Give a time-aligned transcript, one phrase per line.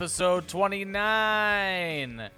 [0.00, 2.30] is episode 29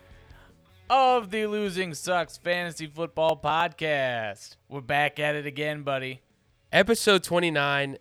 [0.90, 4.56] of the Losing Sucks Fantasy Football Podcast.
[4.68, 6.22] We're back at it again, buddy.
[6.72, 7.98] Episode 29.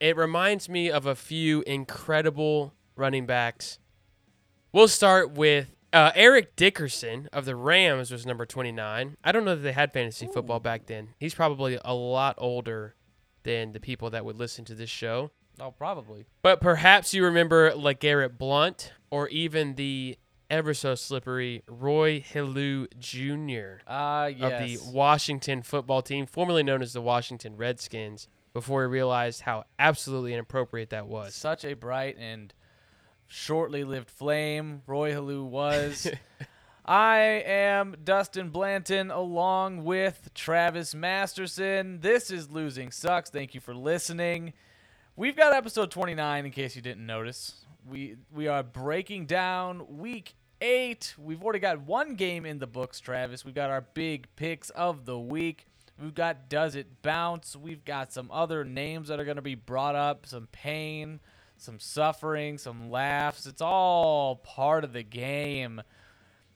[0.00, 3.78] It reminds me of a few incredible running backs.
[4.72, 9.16] We'll start with uh, Eric Dickerson of the Rams was number 29.
[9.22, 11.10] I don't know that they had fantasy football back then.
[11.20, 12.96] He's probably a lot older
[13.44, 15.30] than the people that would listen to this show.
[15.60, 16.26] Oh, probably.
[16.42, 20.18] But perhaps you remember LeGarrette Blunt or even the
[20.50, 23.82] ever so slippery Roy Helu Jr.
[23.86, 24.42] Ah, yes.
[24.42, 29.64] of the Washington football team, formerly known as the Washington Redskins, before he realized how
[29.78, 31.34] absolutely inappropriate that was.
[31.34, 32.52] Such a bright and
[33.26, 36.06] shortly lived flame Roy Helu was.
[36.84, 42.00] I am Dustin Blanton along with Travis Masterson.
[42.00, 43.30] This is Losing Sucks.
[43.30, 44.52] Thank you for listening.
[45.14, 47.66] We've got episode 29 in case you didn't notice.
[47.86, 51.16] We we are breaking down week 8.
[51.18, 53.44] We've already got one game in the books, Travis.
[53.44, 55.66] We've got our big picks of the week.
[56.00, 57.54] We've got Does It Bounce?
[57.54, 61.20] We've got some other names that are going to be brought up, some pain,
[61.58, 63.44] some suffering, some laughs.
[63.44, 65.82] It's all part of the game.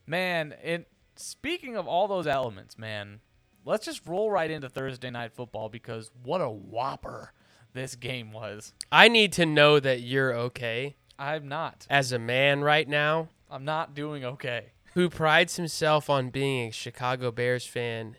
[0.07, 0.85] Man, and
[1.15, 3.19] speaking of all those elements, man,
[3.65, 7.33] let's just roll right into Thursday night football because what a whopper
[7.77, 8.73] this game was.
[8.91, 11.87] I need to know that you're okay I'm not.
[11.89, 14.73] as a man right now I'm not doing okay.
[14.93, 18.17] who prides himself on being a Chicago Bears fan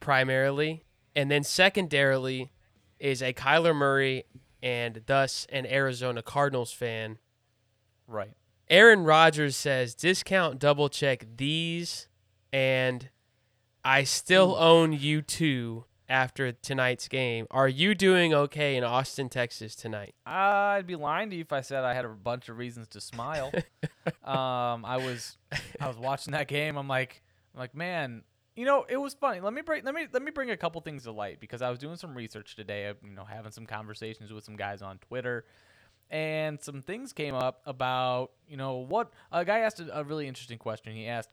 [0.00, 2.52] primarily, and then secondarily
[2.98, 4.24] is a Kyler Murray
[4.62, 7.18] and thus an Arizona Cardinals fan.
[8.06, 8.34] Right.
[8.68, 12.08] Aaron Rodgers says discount double check these
[12.52, 13.08] and
[13.84, 17.46] I still own you too after tonight's game.
[17.50, 20.14] Are you doing okay in Austin, Texas tonight?
[20.26, 23.00] I'd be lying to you if I said I had a bunch of reasons to
[23.00, 23.52] smile.
[24.24, 25.38] um, I was
[25.80, 26.76] I was watching that game.
[26.76, 27.22] I'm like
[27.54, 28.22] I'm like, man,
[28.56, 29.40] you know, it was funny.
[29.40, 31.70] Let me bring let me let me bring a couple things to light because I
[31.70, 34.98] was doing some research today, uh, you know, having some conversations with some guys on
[34.98, 35.46] Twitter.
[36.12, 40.26] And some things came up about, you know, what a guy asked a, a really
[40.26, 40.92] interesting question.
[40.92, 41.30] He asked,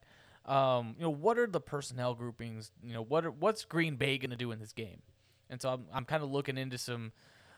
[0.48, 2.72] um, you know, what are the personnel groupings?
[2.82, 5.02] You know, what are, what's Green Bay going to do in this game?
[5.50, 7.12] And so I'm, I'm kind of looking into some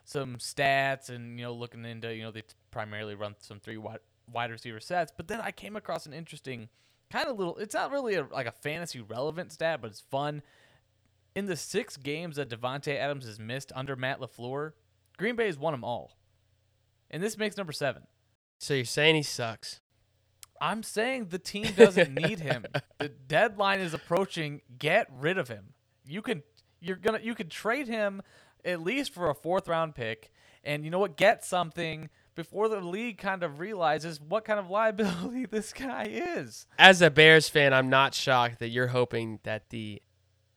[0.05, 2.41] some stats and you know looking into you know they
[2.71, 3.99] primarily run some three wide,
[4.31, 6.69] wide receiver sets, but then I came across an interesting
[7.11, 7.57] kind of little.
[7.57, 10.41] It's not really a, like a fantasy relevant stat, but it's fun.
[11.35, 14.73] In the six games that Davante Adams has missed under Matt Lafleur,
[15.17, 16.17] Green Bay has won them all,
[17.11, 18.03] and this makes number seven.
[18.57, 19.79] So you're saying he sucks.
[20.61, 22.65] I'm saying the team doesn't need him.
[22.97, 24.61] The deadline is approaching.
[24.77, 25.73] Get rid of him.
[26.05, 26.43] You can
[26.79, 28.21] you're gonna you could trade him
[28.65, 30.31] at least for a fourth round pick,
[30.63, 31.17] and you know what?
[31.17, 36.67] Get something before the league kind of realizes what kind of liability this guy is.
[36.77, 40.01] As a Bears fan, I'm not shocked that you're hoping that the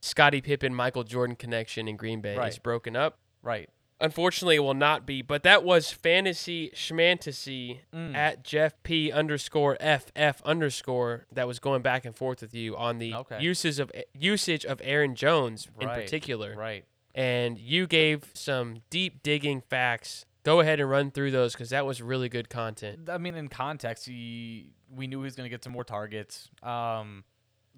[0.00, 3.18] Scottie Pippen Michael Jordan connection in Green Bay is broken up.
[3.42, 3.68] Right.
[4.02, 5.22] Unfortunately, it will not be.
[5.22, 8.14] But that was fantasy schmantasy Mm.
[8.14, 12.98] at Jeff P underscore FF underscore that was going back and forth with you on
[12.98, 13.40] the Okay.
[13.40, 16.02] uses of usage of Aaron Jones in Right.
[16.02, 16.54] particular.
[16.56, 16.84] Right.
[17.14, 20.24] And you gave some deep digging facts.
[20.44, 23.08] Go ahead and run through those because that was really good content.
[23.08, 26.50] I mean, in context, he we knew he was going to get some more targets.
[26.62, 27.24] Um,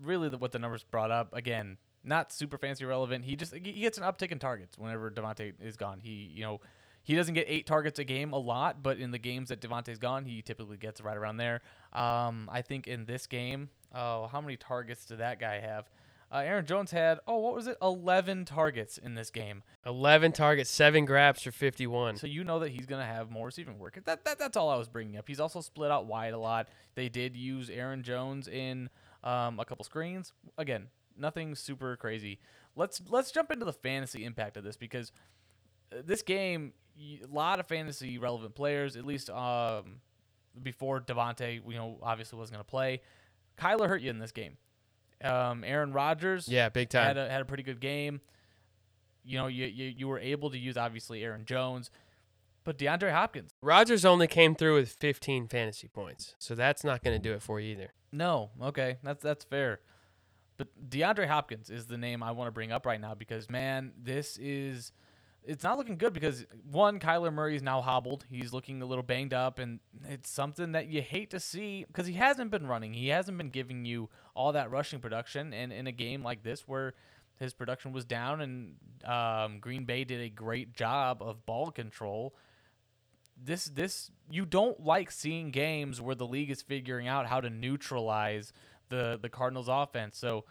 [0.01, 3.25] really, the, what the numbers brought up again, not super fancy relevant.
[3.25, 6.01] He just he gets an uptick in targets whenever Davante is gone.
[6.01, 6.61] He you know
[7.03, 9.99] he doesn't get eight targets a game a lot, but in the games that Davante's
[9.99, 11.61] gone, he typically gets right around there.
[11.93, 15.91] Um, I think in this game, oh, how many targets did that guy have?
[16.33, 17.77] Uh, Aaron Jones had oh, what was it?
[17.81, 19.63] Eleven targets in this game.
[19.87, 22.17] 11 targets, 7 grabs for 51.
[22.17, 24.01] So you know that he's going to have more receiving work.
[24.05, 25.29] That, that that's all I was bringing up.
[25.29, 26.69] He's also split out wide a lot.
[26.95, 28.89] They did use Aaron Jones in
[29.23, 30.33] um, a couple screens.
[30.57, 32.41] Again, nothing super crazy.
[32.77, 35.13] Let's let's jump into the fantasy impact of this because
[35.93, 38.97] uh, this game, a lot of fantasy relevant players.
[38.97, 40.01] At least um,
[40.61, 43.01] before Davante, you know, obviously wasn't going to play.
[43.59, 44.57] Kyler hurt you in this game.
[45.23, 47.07] Um, Aaron Rodgers, yeah, big time.
[47.07, 48.21] had a, had a pretty good game.
[49.25, 51.91] You know, you, you you were able to use obviously Aaron Jones,
[52.65, 56.35] but DeAndre Hopkins, Rodgers only came through with 15 fantasy points.
[56.39, 57.93] So that's not going to do it for you either.
[58.13, 59.81] no, okay, that's that's fair.
[60.89, 64.37] DeAndre Hopkins is the name I want to bring up right now because man, this
[64.39, 64.93] is
[65.47, 68.25] it's not looking good because one, Kyler Murray is now hobbled.
[68.31, 72.07] He's looking a little banged up, and it's something that you hate to see because
[72.07, 72.95] he hasn't been running.
[72.95, 75.53] He hasn't been giving you all that rushing production.
[75.53, 76.95] And in a game like this where
[77.37, 82.35] his production was down and um, Green Bay did a great job of ball control,
[83.37, 87.51] this this you don't like seeing games where the league is figuring out how to
[87.51, 88.53] neutralize
[88.89, 90.19] the the Cardinals offense.
[90.19, 90.45] So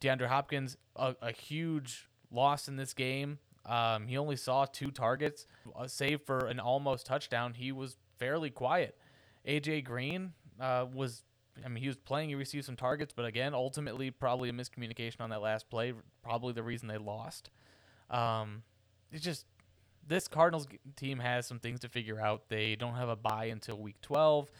[0.00, 3.38] DeAndre Hopkins a, a huge loss in this game.
[3.66, 7.54] Um, he only saw two targets, uh, save for an almost touchdown.
[7.54, 8.98] He was fairly quiet.
[9.46, 11.22] AJ Green uh, was,
[11.64, 12.28] I mean, he was playing.
[12.28, 15.94] He received some targets, but again, ultimately probably a miscommunication on that last play.
[16.22, 17.48] Probably the reason they lost.
[18.10, 18.62] Um,
[19.10, 19.46] it's just
[20.06, 20.66] this Cardinals
[20.96, 22.48] team has some things to figure out.
[22.48, 24.50] They don't have a bye until week 12,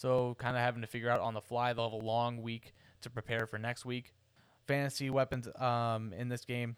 [0.00, 1.74] so kind of having to figure out on the fly.
[1.74, 4.14] They'll have a long week to prepare for next week.
[4.66, 6.76] Fantasy weapons um, in this game: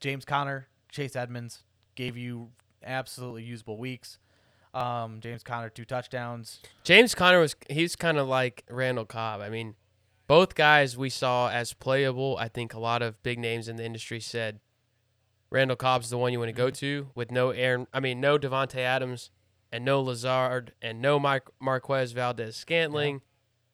[0.00, 1.62] James Conner, Chase Edmonds
[1.94, 2.50] gave you
[2.82, 4.18] absolutely usable weeks.
[4.72, 6.60] Um, James Conner two touchdowns.
[6.82, 9.40] James Conner was he's kind of like Randall Cobb.
[9.40, 9.76] I mean,
[10.26, 12.36] both guys we saw as playable.
[12.40, 14.58] I think a lot of big names in the industry said
[15.48, 17.86] Randall Cobb's the one you want to go to with no Aaron.
[17.92, 19.30] I mean, no Davante Adams
[19.74, 23.22] and no Lazard and no Mike Marquez Valdes Scantling.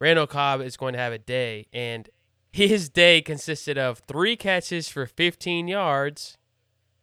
[0.01, 2.09] Randall Cobb is going to have a day, and
[2.53, 6.39] his day consisted of three catches for 15 yards,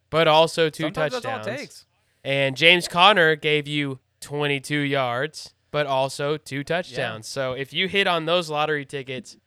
[0.09, 1.45] but also two Sometimes touchdowns.
[1.45, 1.85] That's all it takes.
[2.23, 7.27] And James Conner gave you 22 yards, but also two touchdowns.
[7.27, 9.37] So if you hit on those lottery tickets,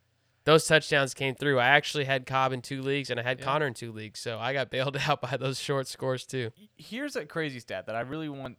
[0.45, 1.59] those touchdowns came through.
[1.59, 3.45] I actually had Cobb in two leagues and I had Yeah.
[3.47, 4.21] Conner in two leagues.
[4.21, 6.53] So I got bailed out by those short scores too.
[6.77, 8.57] here's a crazy stat that I really want.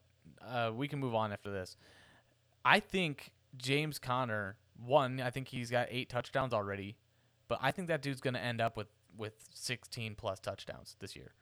[0.47, 1.77] Uh, we can move on after this.
[2.65, 5.19] I think James Conner one.
[5.21, 6.95] I think he's got eight touchdowns already,
[7.47, 11.33] but I think that dude's gonna end up with with 16 plus touchdowns this year.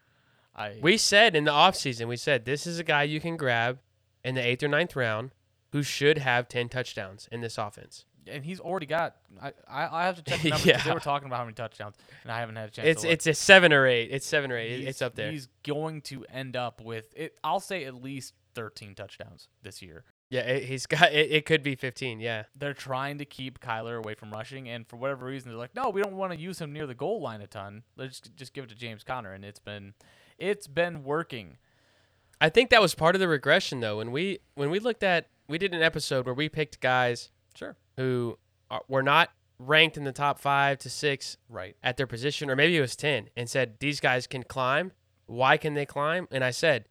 [0.55, 3.79] I We said in the offseason, we said this is a guy you can grab
[4.23, 5.31] in the eighth or ninth round
[5.71, 8.05] who should have 10 touchdowns in this offense.
[8.27, 9.17] and he's already got.
[9.41, 11.53] I I, I have to check the numbers 'cause they were talking about how many
[11.53, 12.87] touchdowns, and I haven't had a chance.
[12.87, 14.09] It's to it's a seven or eight.
[14.11, 14.77] It's seven or eight.
[14.79, 15.31] He's- It's up there.
[15.31, 17.37] He's going to end up with it.
[17.43, 20.03] I'll say at least 13 touchdowns this year.
[20.29, 21.45] Yeah, it, he's got it, it.
[21.45, 22.19] could be 15.
[22.19, 22.43] Yeah.
[22.55, 25.89] they're trying to keep Kyler away from rushing, and for whatever reason, they're like, no,
[25.89, 27.83] we don't want to use him near the goal line a ton.
[27.97, 29.93] Let's just, just give it to James Conner, and it's been,
[30.37, 31.57] it's been working.
[32.41, 33.97] I think that was part of the regression though.
[33.97, 37.75] When we when we looked at we did an episode where we picked guys Sure.
[37.97, 38.37] who
[38.71, 41.75] are, were not ranked in the top 5 to 6 Right.
[41.83, 44.93] at their position or maybe it was 10 and said these guys can climb.
[45.25, 46.29] Why can they climb?
[46.31, 46.85] And I said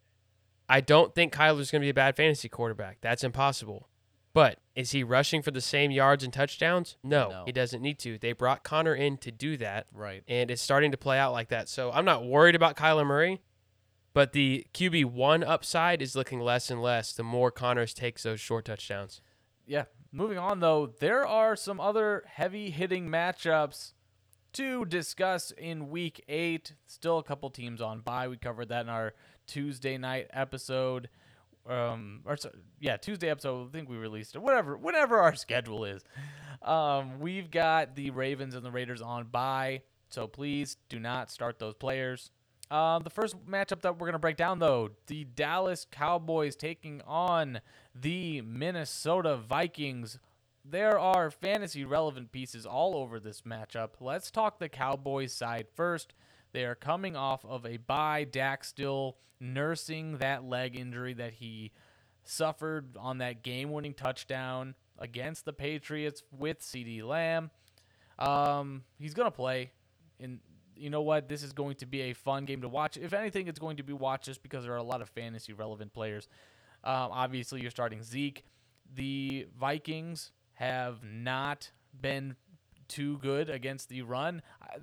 [0.68, 2.98] I don't think Kyler's going to be a bad fantasy quarterback.
[3.00, 3.88] That's impossible.
[4.34, 6.96] But is he rushing for the same yards and touchdowns?
[7.02, 7.42] No, No.
[7.46, 8.18] he doesn't need to.
[8.18, 10.22] They brought Conner in to do that Right.
[10.28, 11.68] and it's starting to play out like that.
[11.68, 13.40] So I'm not worried about Kyler Murray,
[14.12, 18.40] but the QB one upside is looking less and less the more Conners takes those
[18.40, 19.20] short touchdowns.
[19.66, 19.84] Yeah.
[20.12, 23.92] Moving on though, there are some other heavy hitting matchups
[24.52, 26.74] to discuss in week eight.
[26.86, 28.28] Still a couple teams on bye.
[28.28, 29.14] We covered that in our
[29.48, 31.08] Tuesday night episode.
[31.68, 32.50] Um, or so,
[32.80, 33.68] yeah, Tuesday episode.
[33.68, 34.38] I think we released it.
[34.38, 36.02] Whatever, whatever our schedule is.
[36.62, 41.58] Um, we've got the Ravens and the Raiders on bye, so please do not start
[41.58, 42.30] those players.
[42.70, 47.60] Um, the first matchup that we're gonna break down though, the Dallas Cowboys taking on
[47.94, 50.18] the Minnesota Vikings.
[50.64, 53.90] There are fantasy relevant pieces all over this matchup.
[54.00, 56.12] Let's talk the Cowboys side first.
[56.52, 58.24] They are coming off of a bye.
[58.24, 61.72] Dak still nursing that leg injury that he
[62.24, 67.50] suffered on that game winning touchdown against the Patriots with CD Lamb.
[68.18, 69.72] Um, he's going to play.
[70.20, 70.40] And
[70.76, 71.28] you know what?
[71.28, 72.96] This is going to be a fun game to watch.
[72.96, 75.52] If anything, it's going to be watched just because there are a lot of fantasy
[75.52, 76.28] relevant players.
[76.84, 78.44] Um, obviously, you're starting Zeke.
[78.94, 82.36] The Vikings have not been
[82.88, 84.42] too good against the run.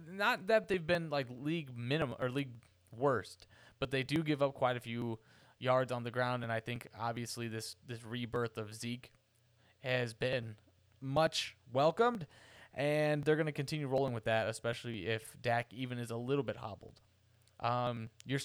[0.09, 2.51] Not that they've been like league minimum or league
[2.95, 3.47] worst,
[3.79, 5.19] but they do give up quite a few
[5.59, 6.43] yards on the ground.
[6.43, 9.11] And I think obviously this this rebirth of Zeke
[9.83, 10.55] has been
[11.01, 12.25] much welcomed,
[12.73, 16.43] and they're going to continue rolling with that, especially if Dak even is a little
[16.43, 17.01] bit hobbled.
[17.59, 18.39] Um, you're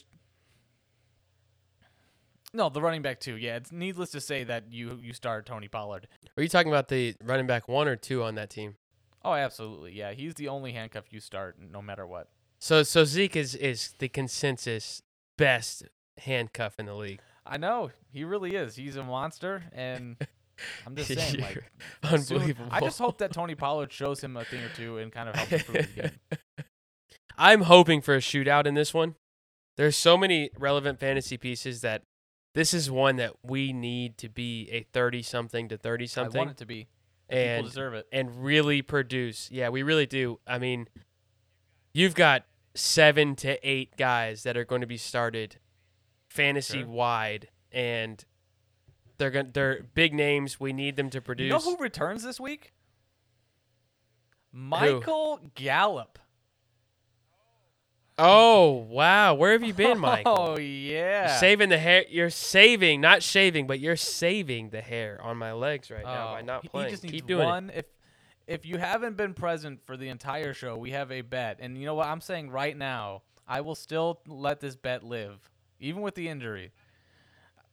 [2.52, 3.36] no the running back too.
[3.36, 6.08] Yeah, it's needless to say that you you start Tony Pollard.
[6.36, 8.76] Are you talking about the running back one or two on that team?
[9.22, 9.92] Oh, absolutely.
[9.92, 12.28] Yeah, he's the only handcuff you start no matter what.
[12.58, 15.02] So so Zeke is is the consensus
[15.38, 15.84] best
[16.18, 17.20] handcuff in the league.
[17.46, 18.76] I know he really is.
[18.76, 20.16] He's a monster, and
[20.86, 22.70] I'm just saying, like, You're soon- unbelievable.
[22.70, 25.34] I just hope that Tony Pollard shows him a thing or two and kind of
[25.34, 26.10] helps improve his game.
[27.38, 29.14] I'm hoping for a shootout in this one.
[29.78, 32.02] There's so many relevant fantasy pieces that
[32.54, 36.36] this is one that we need to be a 30 something to 30 something.
[36.38, 36.88] I want it to be.
[37.30, 38.06] People and deserve it.
[38.12, 39.48] and really produce.
[39.50, 40.40] Yeah, we really do.
[40.46, 40.88] I mean,
[41.92, 42.44] you've got
[42.74, 45.56] 7 to 8 guys that are going to be started
[46.28, 48.24] fantasy wide and
[49.18, 50.58] They're going they're big names.
[50.58, 51.44] We need them to produce.
[51.44, 52.72] You know who returns this week?
[54.52, 56.18] Michael Gallup.
[58.20, 60.36] Oh wow, where have you been, oh, Michael?
[60.38, 61.38] Oh yeah.
[61.38, 62.04] Saving the hair.
[62.08, 66.40] You're saving, not shaving, but you're saving the hair on my legs right now by
[66.40, 66.88] Oh, not playing.
[66.88, 67.76] He just needs Keep doing it.
[67.76, 67.84] If
[68.46, 71.86] if you haven't been present for the entire show, we have a bet, and you
[71.86, 73.22] know what I'm saying right now.
[73.46, 75.50] I will still let this bet live,
[75.80, 76.70] even with the injury.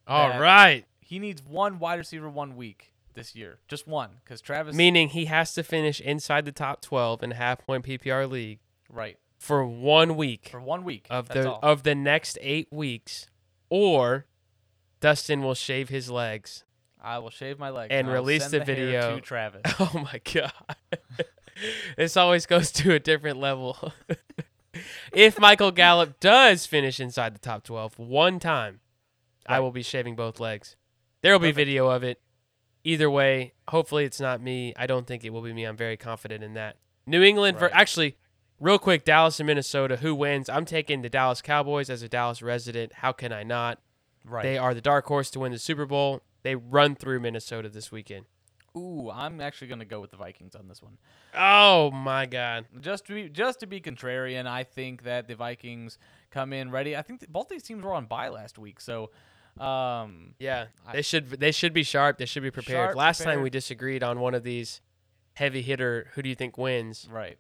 [0.07, 0.85] All right.
[0.99, 4.75] He needs one wide receiver one week this year, just one, because Travis.
[4.75, 9.17] Meaning he has to finish inside the top 12 in half point PPR league right
[9.37, 11.59] for one week for one week of the all.
[11.61, 13.27] of the next eight weeks,
[13.69, 14.25] or
[14.99, 16.63] Dustin will shave his legs.
[17.01, 19.15] I will shave my legs and release send the video.
[19.15, 19.61] to Travis.
[19.79, 20.51] Oh my god.
[21.97, 23.93] this always goes to a different level.
[25.13, 28.79] if Michael Gallup does finish inside the top 12 one time,
[29.47, 30.75] I will be shaving both legs.
[31.21, 31.57] There will be Perfect.
[31.67, 32.19] video of it.
[32.83, 34.73] Either way, hopefully it's not me.
[34.77, 35.65] I don't think it will be me.
[35.65, 36.77] I'm very confident in that.
[37.05, 37.73] New England for Right.
[37.73, 38.17] actually
[38.59, 40.49] real quick Dallas and Minnesota who wins?
[40.49, 42.93] I'm taking the Dallas Cowboys as a Dallas resident.
[42.93, 43.79] How can I not?
[44.25, 44.43] right.
[44.43, 46.21] They are the dark horse to win the Super Bowl.
[46.43, 48.25] They run through Minnesota this weekend.
[48.75, 50.97] Ooh, I'm actually gonna go with the Vikings on this one.
[51.35, 52.65] Oh my god.
[52.79, 55.97] Just to be just to be contrarian, I think that the Vikings
[56.29, 56.95] come in ready.
[56.95, 59.09] I think both these teams were on bye last week, so
[59.59, 62.17] um, Yeah, I- they should they should be sharp.
[62.19, 62.87] They should be prepared.
[62.89, 64.81] Sharp, Last time we disagreed on one of these
[65.33, 66.09] heavy hitter.
[66.13, 67.07] Who do you think wins?
[67.09, 67.37] right.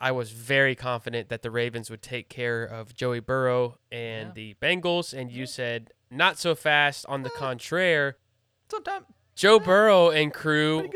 [0.00, 4.32] I was very confident that the Ravens would take care of Joey Burrow and Yeah.
[4.34, 7.04] the Bengals, and you said not so fast.
[7.06, 8.14] On the contrary,
[8.70, 10.88] Sometimes Joe Burrow and crew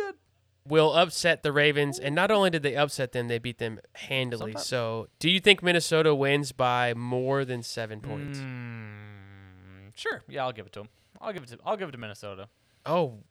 [0.69, 4.53] will upset the Ravens, and not only did they upset them, they beat them handily.
[4.53, 4.67] Sometimes.
[4.69, 8.39] So, do you think Minnesota wins by more than seven points?
[8.39, 10.23] Mm, sure.
[10.29, 10.89] Yeah, I'll give it to them.
[11.21, 12.49] I'll give it to I'll give it to Minnesota.
[12.87, 13.23] Oh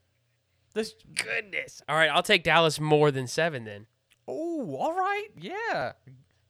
[0.73, 0.95] This.
[1.15, 1.81] goodness!
[1.89, 3.87] All right, I'll take Dallas more than seven then.
[4.27, 5.27] Oh, all right.
[5.39, 5.93] Yeah.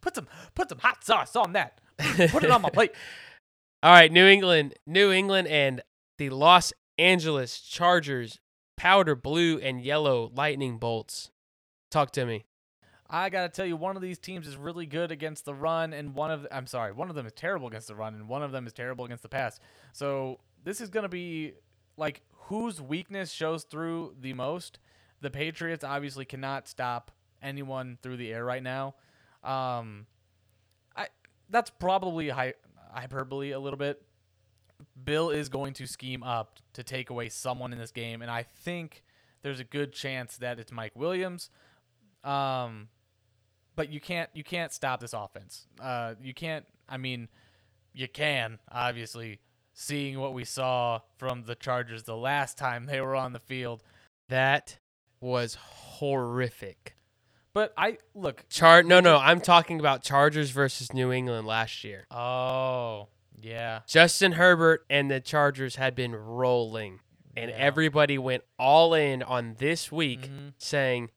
[0.01, 1.79] Put some put some hot sauce on that.
[2.29, 2.91] Put it on my plate.
[3.83, 5.81] All right, New England, New England, and
[6.17, 8.39] the Los Angeles Chargers,
[8.77, 11.31] powder blue and yellow lightning bolts.
[11.89, 12.45] Talk to me.
[13.09, 16.15] I gotta tell you, one of these teams is really good against the run, and
[16.15, 18.51] one of I'm sorry, one of them is terrible against the run, and one of
[18.51, 19.59] them is terrible against the pass.
[19.93, 21.53] So this is gonna be
[21.97, 24.79] like whose weakness shows through the most.
[25.21, 27.11] The Patriots obviously cannot stop
[27.41, 28.95] anyone through the air right now.
[29.43, 30.05] Um,
[30.95, 31.07] I
[31.49, 32.53] that's probably hy-
[32.93, 34.01] hyperbole a little bit.
[35.03, 38.43] Bill is going to scheme up to take away someone in this game, and I
[38.43, 39.03] think
[39.41, 41.49] there's a good chance that it's Mike Williams.
[42.23, 42.89] Um,
[43.75, 45.67] but you can't you can't stop this offense.
[45.79, 46.65] Uh, you can't.
[46.87, 47.29] I mean,
[47.93, 49.39] you can obviously
[49.73, 53.83] seeing what we saw from the Chargers the last time they were on the field.
[54.29, 54.77] That
[55.19, 56.95] was horrific.
[57.53, 58.45] But I look.
[58.49, 62.05] Char no no, I'm talking about Chargers versus New England last year.
[62.11, 63.09] Oh
[63.41, 66.99] yeah, Justin Herbert and the Chargers had been rolling
[67.35, 67.57] and Yeah.
[67.57, 70.53] everybody went all in on this week Mhm.
[70.57, 71.11] saying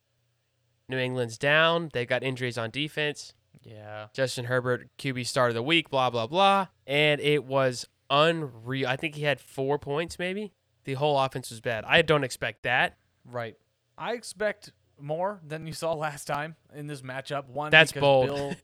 [0.89, 3.35] New England's down, they got injuries on defense.
[3.63, 4.09] yeah.
[4.13, 8.87] Justin Herbert QB start of the week, blah blah blah, and it was unreal.
[8.89, 10.53] I think he had 4 points maybe.
[10.85, 11.85] The whole offense was bad.
[11.87, 12.99] I don't expect that.
[13.25, 13.57] Right.
[13.97, 14.73] I expect
[15.05, 17.49] more than you saw last time in this matchup.
[17.49, 18.27] One That's bold.
[18.29, 18.55] Bill,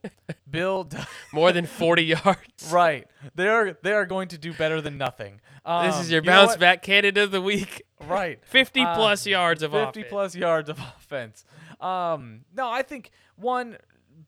[0.50, 0.88] Bill
[1.32, 2.70] More than 40 yards.
[2.72, 3.06] right.
[3.34, 5.34] They are they are going to do better than nothing.
[5.64, 7.82] This Um, is your you bounce back candidate of the week.
[8.04, 8.40] Right.
[8.46, 10.06] 50 Uh, plus yards of 50 offense.
[10.10, 11.44] plus yards of offense.
[11.80, 13.76] Um, no, I think one,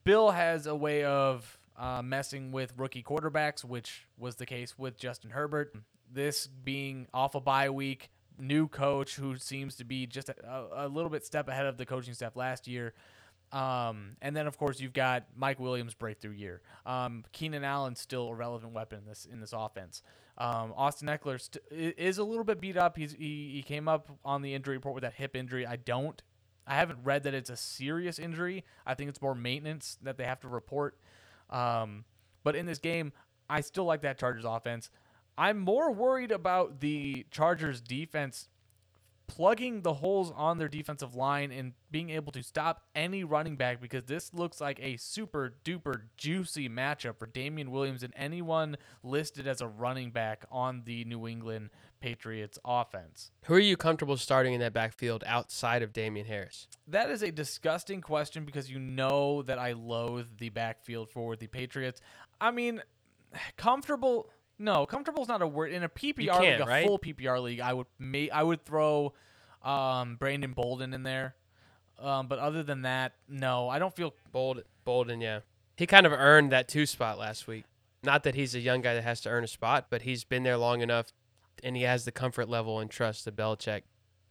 [0.03, 4.97] Bill has a way of uh, messing with rookie quarterbacks, which was the case with
[4.97, 5.75] Justin Herbert.
[6.11, 10.87] This being off a bye week, new coach who seems to be just a, a
[10.87, 12.93] little bit step ahead of the coaching staff last year.
[13.51, 16.61] Um, and then of course you've got Mike Williams breakthrough year.
[16.85, 20.01] Um, Keenan Allen's still a relevant weapon in this in this offense.
[20.37, 22.97] Um, Austin Ekeler st- is a little bit beat up.
[22.97, 25.67] He's he, he came up on the injury report with that hip injury.
[25.67, 26.19] I don't,
[26.65, 28.63] I haven't read that it's a serious injury.
[28.87, 30.97] I think it's more maintenance that they have to report.
[31.51, 32.05] Um,
[32.43, 33.13] but in this game,
[33.47, 34.89] I still like that Chargers offense.
[35.37, 38.49] I'm more worried about the Chargers defense
[39.27, 43.81] plugging the holes on their defensive line and being able to stop any running back
[43.81, 49.47] because this looks like a super duper juicy matchup for Damien Williams and anyone listed
[49.47, 53.31] as a running back on the New England Patriots offense.
[53.45, 56.67] Who are you comfortable starting in that backfield outside of Damien Harris?
[56.87, 61.47] That is a disgusting question because you know that I loathe the backfield for the
[61.47, 62.01] Patriots.
[62.41, 62.81] I mean,
[63.57, 64.29] comfortable.
[64.59, 65.71] No, comfortable is not a word.
[65.71, 66.85] In a PPR league, a right?
[66.85, 69.13] full PPR league, I would may I would throw
[69.63, 71.35] um, Brandon Bolden in there.
[71.99, 74.13] Um, but other than that, no, I don't feel.
[74.31, 75.39] Bold, Bolden, yeah.
[75.77, 77.65] He kind of earned that two spot last week.
[78.03, 80.43] Not that he's a young guy that has to earn a spot, but he's been
[80.43, 81.13] there long enough,
[81.63, 83.83] and he has the comfort level and trust of Belichick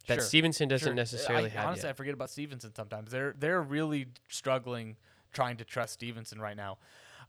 [0.07, 0.93] that Sure, Stevenson doesn't sure.
[0.93, 1.91] necessarily I, have Honestly, yet.
[1.91, 3.11] I forget about Stevenson sometimes.
[3.11, 4.97] They're they're really struggling
[5.31, 6.77] trying to trust Stevenson right now.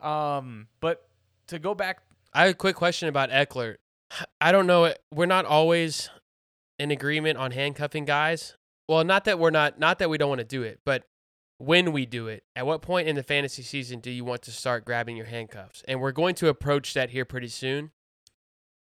[0.00, 1.08] Um, but
[1.46, 2.02] to go back,
[2.34, 3.76] I have a quick question about Ekeler.
[4.40, 4.92] I don't know.
[5.12, 6.10] We're not always
[6.78, 8.56] in agreement on handcuffing guys.
[8.88, 11.04] Well, not that we're not, not that we don't want to do it, but
[11.58, 14.50] when we do it, at what point in the fantasy season do you want to
[14.50, 15.82] start grabbing your handcuffs?
[15.88, 17.92] And we're going to approach that here pretty soon.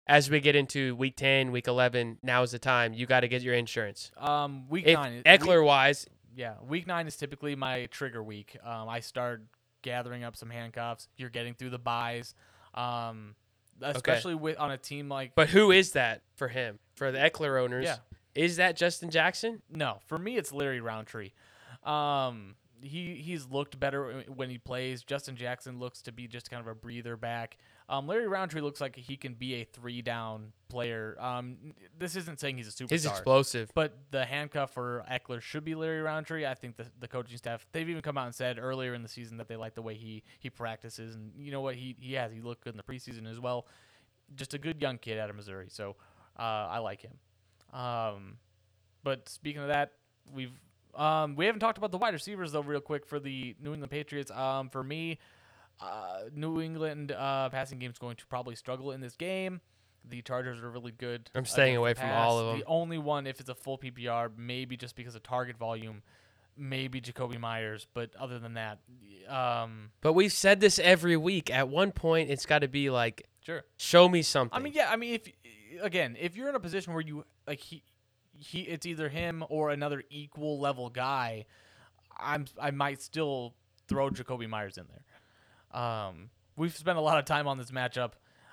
[0.07, 2.93] As we get into week 10, week 11, now is the time.
[2.95, 4.11] You got to get your insurance.
[4.17, 8.57] um, week If nine, week- Ekeler wise, Yeah, week nine is typically my trigger week.
[8.65, 9.43] Um, I start
[9.83, 11.09] gathering up some handcuffs.
[11.17, 12.35] You're getting through the buys,
[12.75, 13.35] um,
[13.83, 15.35] especially with on a team like.
[15.35, 16.79] but who is that for him?
[16.95, 17.97] For the Ekeler owners, Yeah.
[18.35, 19.63] is that Justin Jackson?
[19.71, 21.33] No, for me it's Larry Rountree.
[21.85, 25.03] Um, he he's looked better when he plays.
[25.03, 27.57] Justin Jackson looks to be just kind of a breather back.
[27.89, 31.17] Um, Larry Rountree looks like he can be a three down player.
[31.19, 32.91] Um, this isn't saying he's a superstar.
[32.91, 33.71] He's explosive.
[33.75, 36.47] But the handcuff for Ekeler should be Larry Rountree.
[36.47, 39.09] I think the, the coaching staff they've even come out and said earlier in the
[39.09, 42.15] season that they like the way he he practices and you know what he he
[42.15, 43.67] has he looked good in the preseason as well.
[44.37, 45.97] Just a good young kid out of Missouri, so
[46.39, 47.19] uh, I like him.
[47.79, 48.37] Um,
[49.03, 49.93] but speaking of that,
[50.33, 50.53] we've
[50.95, 53.91] um, we haven't talked about the wide receivers though, real quick for the New England
[53.91, 54.31] Patriots.
[54.31, 55.19] Um, for me,
[55.81, 59.61] uh, New England uh, passing game is going to probably struggle in this game.
[60.09, 61.31] The Chargers are really good.
[61.35, 62.61] I'm staying away from all of of 'em.
[62.61, 66.03] The only one, if it's a full PPR, maybe just because of target volume,
[66.57, 67.87] maybe Jakobi Meyers.
[67.93, 68.79] But other than that,
[69.29, 71.51] um, But we've said this every week.
[71.51, 73.65] At one point, it's got to be like, sure.
[73.77, 74.59] show me something.
[74.59, 74.91] I mean, yeah.
[74.91, 75.29] I mean, if
[75.83, 77.83] again, if you're in a position where you like he,
[78.41, 81.47] he, it's either him or another equal level guy.
[82.19, 83.55] I'm I might still
[83.89, 85.81] throw Jakobi Meyers in there.
[85.81, 88.13] Um, we've spent a lot of time on this matchup.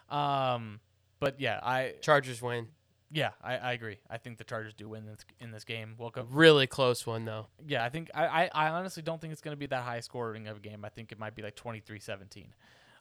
[0.10, 0.80] Um,
[1.20, 2.68] but yeah, I Chargers win.
[3.12, 3.98] yeah I, I agree.
[4.10, 5.96] I think the Chargers do win this in this game.
[5.98, 6.28] Welcome.
[6.32, 7.48] really close one, though.
[7.68, 10.00] Yeah, I think I, I, I honestly don't think it's going to be that high
[10.00, 10.86] scoring of a game.
[10.86, 12.46] I think it might be like 23-17.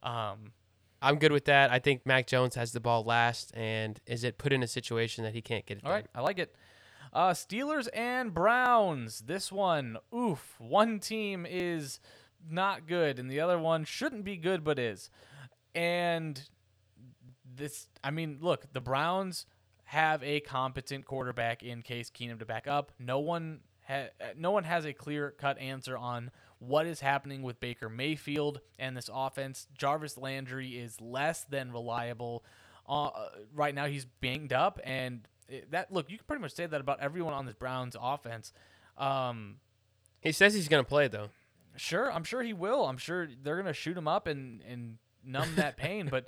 [0.02, 0.52] Um,
[1.02, 1.70] I'm good with that.
[1.70, 5.24] I think Mac Jones has the ball last and is it put in a situation
[5.24, 6.00] that he can't get it All done.
[6.00, 6.54] right, I like it.
[7.12, 9.20] Uh, Steelers and Browns.
[9.20, 10.56] This one, oof.
[10.58, 12.00] One team is
[12.48, 15.10] not good, and the other one shouldn't be good, but is.
[15.74, 16.40] And
[17.54, 19.46] this, I mean, look, the Browns
[19.84, 22.92] have a competent quarterback in Case Keenum to back up.
[22.98, 27.60] No one, ha- no one has a clear cut answer on what is happening with
[27.60, 29.68] Baker Mayfield and this offense.
[29.76, 32.44] Jarvis Landry is less than reliable.
[32.88, 33.10] Uh,
[33.54, 36.80] right now, he's banged up, and it- that look, you can pretty much say that
[36.80, 38.52] about everyone on this Browns offense.
[38.98, 39.56] Um,
[40.20, 41.28] He says he's going to play, though.
[41.76, 42.86] Sure, I'm sure he will.
[42.86, 46.08] I'm sure they're gonna shoot him up and and numb that pain.
[46.10, 46.26] but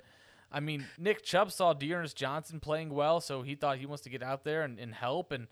[0.51, 4.09] I mean, Nick Chubb saw D'Ernest Johnson playing well, so he thought he wants to
[4.09, 5.31] get out there and, and help.
[5.31, 5.47] And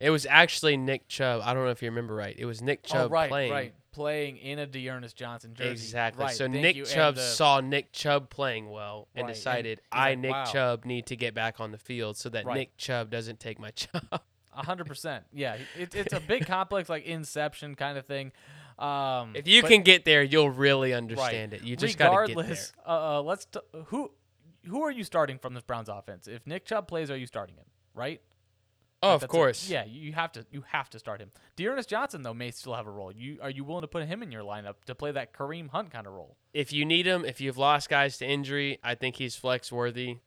[0.00, 1.42] It was actually Nick Chubb.
[1.44, 2.34] I don't know if you remember right.
[2.36, 3.52] It was Nick Chubb oh, right, playing.
[3.52, 5.70] right, playing in a D'Ernest Johnson jersey.
[5.70, 6.24] Exactly.
[6.24, 6.84] Right, so Nick you.
[6.84, 10.44] Chubb the- saw Nick Chubb playing well and Right, decided he's I, like, Nick "Wow."
[10.44, 12.56] Chubb, need to get back on the field so that Right.
[12.56, 14.02] Nick Chubb doesn't take my job.
[14.52, 15.24] A hundred percent.
[15.32, 18.32] Yeah, it, it's a big complex like Inception kind of thing.
[18.78, 21.62] Um, if you but can get there, you'll really understand it.
[21.62, 22.44] You just got to get there.
[22.44, 24.10] regardless, uh, let's t- who
[24.66, 26.28] who are you starting from this Browns offense?
[26.28, 27.64] If Nick Chubb plays, are you starting him?
[27.94, 28.20] Right?
[29.02, 29.68] Oh, Like, of that's a- course.
[29.68, 31.30] yeah, you have to you have to start him.
[31.56, 33.12] D'Ernest Johnson though may still have a role.
[33.12, 35.90] You are you willing to put him in your lineup to play that Kareem Hunt
[35.90, 36.36] kind of role?
[36.54, 40.18] If you need him, if you've lost guys to injury, I think he's flex worthy.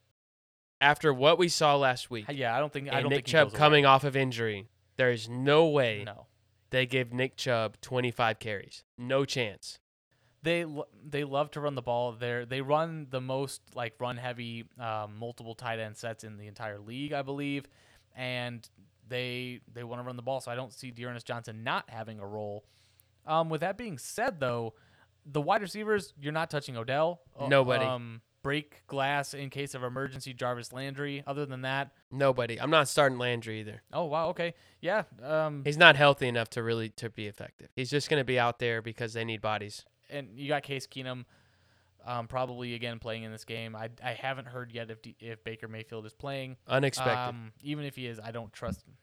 [0.80, 3.48] After what we saw last week, Yeah, I don't think I don't Nick think Chubb
[3.48, 3.58] goes away.
[3.58, 6.26] coming off of injury, there is no way No,
[6.70, 8.84] they give Nick Chubb 25 carries.
[8.96, 9.78] No chance.
[10.42, 10.64] they
[11.04, 12.12] they love to run the ball.
[12.12, 16.46] They they run the most like run heavy um, multiple tight end sets in the
[16.46, 17.66] entire league, I believe,
[18.20, 18.68] and
[19.08, 20.40] they they want to run the ball.
[20.40, 22.64] So I don't see D'Ernest Johnson not having a role.
[23.26, 24.74] Um, with that being said, though,
[25.26, 27.22] the wide receivers you're not touching Odell.
[27.38, 27.84] Uh, Nobody.
[27.84, 30.32] Um, break glass in case of emergency.
[30.32, 31.22] Jarvis Landry.
[31.26, 32.60] Other than that, Nobody.
[32.60, 33.82] I'm not starting Landry either.
[33.92, 35.02] oh wow, okay, yeah.
[35.22, 37.68] Um, He's not healthy enough to really to be effective.
[37.74, 39.84] He's just going to be out there because they need bodies.
[40.10, 41.24] and you got Case Keenum,
[42.04, 43.76] um, probably again playing in this game.
[43.76, 46.56] I, I haven't heard yet if D- if Baker Mayfield is playing.
[46.68, 47.16] Unexpected.
[47.16, 48.94] Um, even if he is, I don't trust him.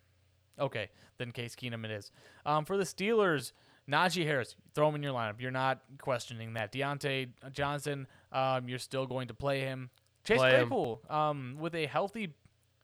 [0.59, 2.11] Okay, then Case Keenum it is.
[2.45, 3.51] Um, for the Steelers,
[3.89, 5.39] Najee Harris, throw him in your lineup.
[5.39, 6.71] You're not questioning that.
[6.71, 9.89] Diontae Johnson, um, you're still going to play him.
[10.23, 10.67] Chase Play him.
[10.67, 12.33] Claypool, um, with a healthy,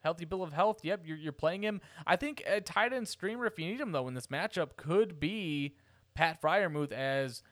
[0.02, 0.78] healthy bill of health.
[0.82, 1.80] Yep, you're, you're playing him.
[2.06, 5.20] I think a tight end streamer, if you need him though, in this matchup, could
[5.20, 5.76] be
[6.14, 7.42] Pat Freiermuth, as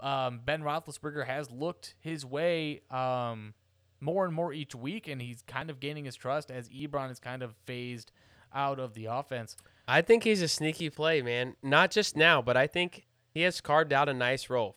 [0.00, 3.54] um, Ben Roethlisberger has looked his way um,
[4.00, 7.20] more and more each week, and he's kind of gaining his trust as Ebron is
[7.20, 8.10] kind of phased
[8.54, 9.56] out of the offense.
[9.88, 11.56] I think he's a sneaky play, man.
[11.62, 14.76] Not just now, but I think he has carved out a nice role.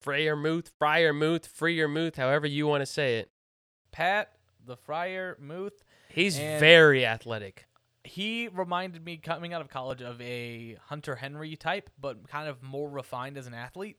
[0.00, 3.30] Freyer Muth, Fryer Muth, Freer Muth, however you want to say it.
[3.92, 4.32] Pat
[4.66, 5.82] the Fryer Muth.
[6.08, 7.66] He's very athletic.
[8.04, 12.62] he reminded me coming out of college of a Hunter Henry type, but kind of
[12.62, 13.96] more refined as an athlete.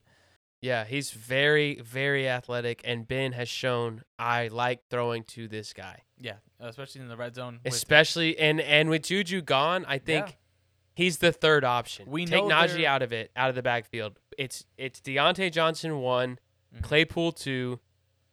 [0.66, 6.02] Yeah, he's very, very athletic, and Ben has shown I like throwing to this guy,
[6.20, 7.60] Yeah, especially in the red zone.
[7.66, 10.34] especially and and with Juju gone, I think Yeah.
[10.96, 12.10] he's the third option.
[12.10, 14.20] We take Najee they're- out of it, out of the backfield.
[14.40, 16.40] It's it's Diontae Johnson one,
[16.76, 16.82] Mhm.
[16.82, 17.80] Claypool two,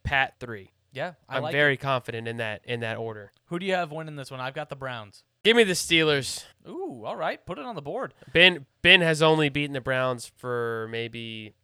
[0.03, 0.73] Pat three.
[0.93, 1.81] yeah, I I'm like very it.
[1.81, 3.33] confident in that in that order.
[3.47, 4.41] Who do you have winning this one?
[4.41, 5.23] I've got the Browns.
[5.45, 6.45] Give me the Steelers.
[6.69, 8.15] Ooh, all right, put it on the board.
[8.33, 11.55] Ben Ben has only beaten the Browns for maybe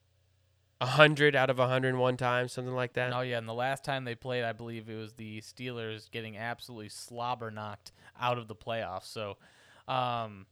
[0.81, 3.13] hundred out of 101 times, something like that.
[3.13, 6.37] Oh yeah, and the last time they played, I believe it was the Steelers getting
[6.37, 9.07] absolutely slobber knocked out of the playoffs.
[9.07, 9.37] So,
[9.87, 10.47] um,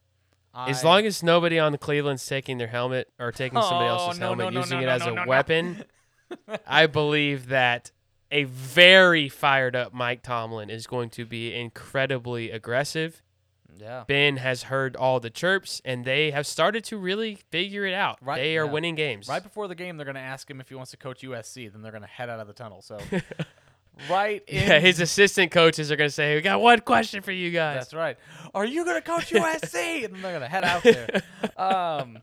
[0.55, 3.95] As I- long as nobody on the Cleveland's taking their helmet or taking somebody Oh,
[4.07, 5.85] else's no, helmet, no, no, using it as a weapon,
[6.67, 7.93] I believe that
[8.33, 13.23] a very fired up Mike Tomlin is going to be incredibly aggressive.
[13.79, 17.95] Yeah, Ben has heard all the chirps, and they have started to really figure it
[17.95, 18.19] out.
[18.21, 18.71] Right, they are yeah.
[18.71, 19.29] winning games.
[19.29, 21.73] Right before the game, they're going to ask him if he wants to coach USC.
[21.73, 22.83] Then they're going to head out of the tunnel.
[22.83, 22.99] So,
[24.11, 24.69] right in.
[24.69, 27.77] yeah, his assistant coaches are going to say, "We got one question for you guys."
[27.77, 28.19] That's right.
[28.55, 29.75] Are you going to coach USC?
[30.05, 31.23] and then they're going to head out there.
[31.57, 32.19] Um,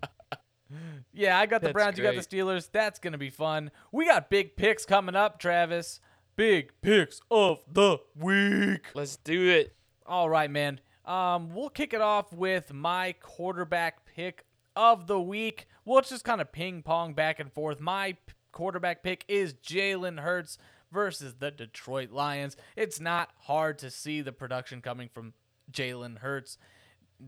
[1.13, 1.97] yeah, I got the That's Browns.
[1.97, 2.69] You got the Steelers.
[2.71, 3.71] That's going to be fun.
[3.91, 5.99] We got big picks coming up, Travis.
[6.35, 8.87] Big picks of the week.
[8.95, 9.75] Let's do it.
[10.05, 10.79] All right, man.
[11.05, 15.67] Um, we'll kick it off with my quarterback pick of the week.
[15.85, 17.79] We'll just kind of ping pong back and forth.
[17.79, 20.57] My p- quarterback pick is Jalen Hurts
[20.91, 22.55] versus the Detroit Lions.
[22.75, 25.33] It's not hard to see the production coming from
[25.71, 26.57] Jalen Hurts.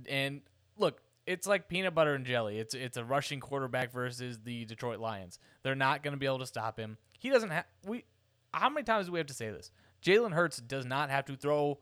[0.08, 0.42] And
[0.78, 2.60] look, it's like peanut butter and jelly.
[2.60, 5.40] It's it's a rushing quarterback versus the Detroit Lions.
[5.64, 6.98] They're not going to be able to stop him.
[7.20, 8.06] He doesn't have we.
[8.54, 9.72] How many times do we have to say this?
[10.02, 11.80] Jalen Hurts does not have to throw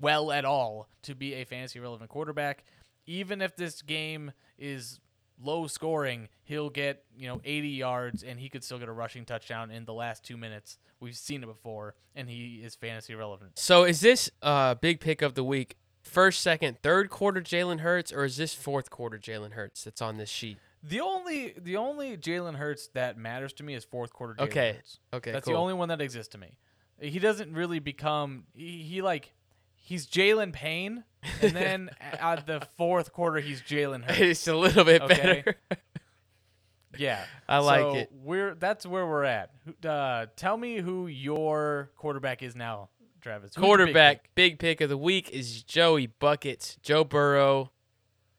[0.00, 2.64] well at all to be a fantasy relevant quarterback.
[3.06, 4.98] Even if this game is
[5.42, 9.24] low scoring, he'll get, you know, 80 yards and he could still get a rushing
[9.24, 10.78] touchdown in the last 2 minutes.
[11.00, 13.58] We've seen it before and he is fantasy relevant.
[13.58, 15.76] So is this uh big pick of the week?
[16.02, 20.18] First, second, third quarter Jalen Hurts, or is this fourth quarter Jalen Hurts that's on
[20.18, 20.58] this sheet?
[20.82, 24.72] The only the only Jalen Hurts that matters to me is fourth quarter Jalen Okay.
[24.74, 24.98] Hurts.
[25.12, 25.54] Okay, That's cool.
[25.54, 26.58] the only one that exists to me.
[27.00, 29.33] He doesn't really become he, he like
[29.84, 31.04] he's Jalen Payne
[31.40, 34.18] and then at the fourth quarter he's Jalen Hurts.
[34.20, 35.14] it's a little bit Okay.
[35.16, 35.56] better.
[36.96, 38.10] Yeah, I like So it.
[38.12, 39.50] We're that's where we're at.
[39.84, 42.88] Uh, tell me who your quarterback is now,
[43.20, 43.50] Travis.
[43.56, 44.34] Who's your big Quarterback, pick?
[44.36, 47.64] big pick of the week is Joey Buckets, Joe Burrow.
[47.64, 47.68] Hmm.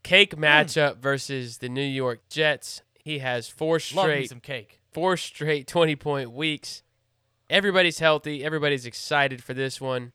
[0.03, 2.81] Cake matchup versus the New York Jets.
[2.93, 4.79] He has four straight some cake.
[4.93, 6.81] four straight 20 point weeks.
[7.49, 8.41] Everybody's healthy.
[8.41, 10.13] Everybody's excited for this one.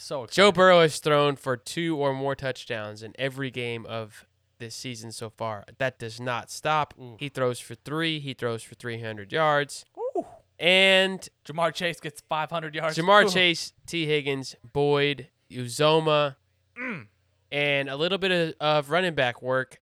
[0.00, 0.34] So excited.
[0.36, 4.26] Joe Burrow has thrown for two or more touchdowns in every game of
[4.58, 5.64] this season so far.
[5.78, 6.94] That does not stop.
[6.98, 7.16] Ooh.
[7.18, 8.18] He throws for three.
[8.20, 9.84] He throws for 300 yards.
[9.98, 10.24] Ooh.
[10.58, 12.96] And Ja'Marr Chase gets 500 yards.
[12.96, 13.30] Ja'Marr Ooh.
[13.30, 16.36] Chase, Tee Higgins, Boyd, Uzomah,
[16.78, 17.08] Mm.
[17.52, 19.80] and a little bit of, of running back work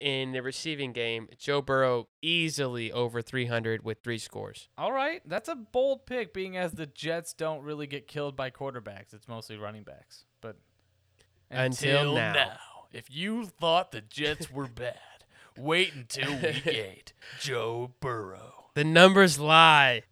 [0.00, 1.28] in the receiving game.
[1.38, 4.68] Joe Burrow easily over 300 with three scores.
[4.78, 8.50] All right, that's a bold pick, being as the Jets don't really get killed by
[8.50, 9.12] quarterbacks.
[9.12, 10.24] It's mostly running backs.
[10.40, 10.56] But
[11.50, 12.58] Until now.
[12.92, 14.96] if you thought the Jets were bad,
[15.56, 17.12] wait until week eight.
[17.40, 18.66] Joe Burrow.
[18.74, 20.02] The numbers lie.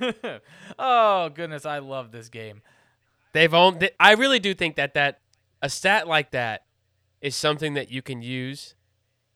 [0.78, 2.62] oh goodness, I love this game.
[3.32, 3.80] They've owned.
[3.80, 5.20] Th- I really do think that that
[5.60, 6.66] a stat like that
[7.20, 8.74] is something that you can use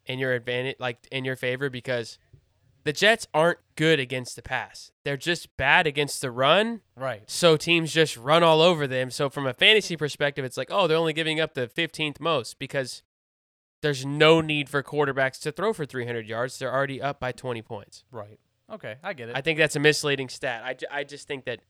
[0.06, 2.18] in your advantage, like in your favor, because
[2.84, 4.92] the Jets aren't good against the pass.
[5.04, 6.82] They're just bad against the run.
[6.96, 7.22] Right.
[7.26, 9.10] So teams just run all over them.
[9.10, 12.58] So from a fantasy perspective, it's like, oh, they're only giving up the 15th most
[12.58, 13.02] because
[13.82, 16.58] there's no need for quarterbacks to throw for 300 yards.
[16.58, 18.04] They're already up by 20 points.
[18.10, 18.38] Right.
[18.70, 19.36] Okay, I get it.
[19.36, 20.62] I think that's a misleading stat.
[20.64, 21.60] I, I just think that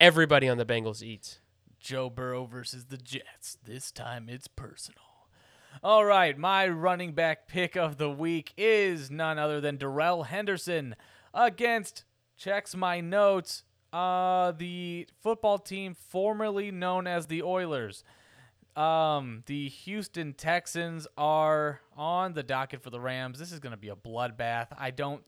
[0.00, 1.40] everybody on the Bengals eats.
[1.78, 3.58] Joe Burrow versus the Jets.
[3.64, 5.05] This time it's personal.
[5.82, 10.96] All right, my running back pick of the week is none other than Darrell Henderson
[11.34, 12.04] against
[12.36, 13.62] checks my notes
[13.92, 18.04] Uh, the football team formerly known as the Oilers.
[18.74, 23.38] Um, the Houston Texans are on the docket for the Rams.
[23.38, 24.66] This is going to be a bloodbath.
[24.76, 25.22] I don't,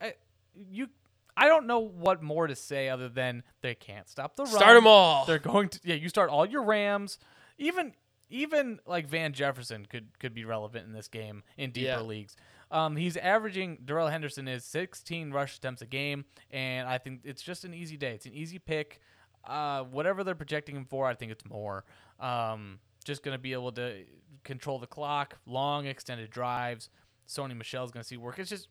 [0.00, 0.14] I,
[0.54, 0.88] you,
[1.36, 4.52] I don't know what more to say other than they can't stop the run.
[4.52, 5.26] Start them all.
[5.26, 5.96] They're going to, yeah.
[5.96, 7.18] You start all your Rams.
[7.58, 7.92] Even,
[8.30, 12.00] even like Van Jefferson could could be relevant in this game in deeper Yeah.
[12.00, 12.36] leagues.
[12.70, 17.42] Um, he's averaging Darrell Henderson is 16 rush attempts a game, and I think it's
[17.42, 18.12] just an easy day.
[18.14, 19.00] It's an easy pick.
[19.44, 21.84] Uh, whatever they're projecting him for, I think it's more.
[22.18, 24.04] Um, just gonna be able to
[24.42, 26.88] control the clock, long extended drives.
[27.28, 28.38] Sony Michel's gonna see work.
[28.38, 28.68] It's just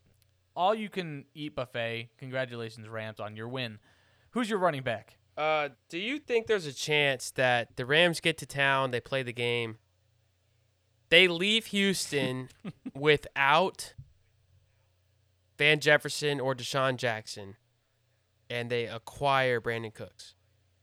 [0.55, 2.09] all you can eat buffet.
[2.17, 3.79] Congratulations, Rams, on your win.
[4.31, 5.17] Who's your running back?
[5.35, 9.23] Uh, do you think there's a chance that the Rams get to town, they play
[9.23, 9.77] the game,
[11.09, 12.49] they leave Houston
[12.95, 13.93] without
[15.57, 17.55] Van Jefferson or DeSean Jackson,
[18.49, 20.35] and they acquire Brandin Cooks,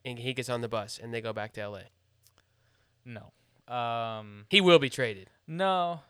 [0.04, 1.80] and he gets on the bus, and they go back to LA?
[3.04, 3.32] No.
[3.72, 5.30] Um, He will be traded.
[5.46, 6.00] no.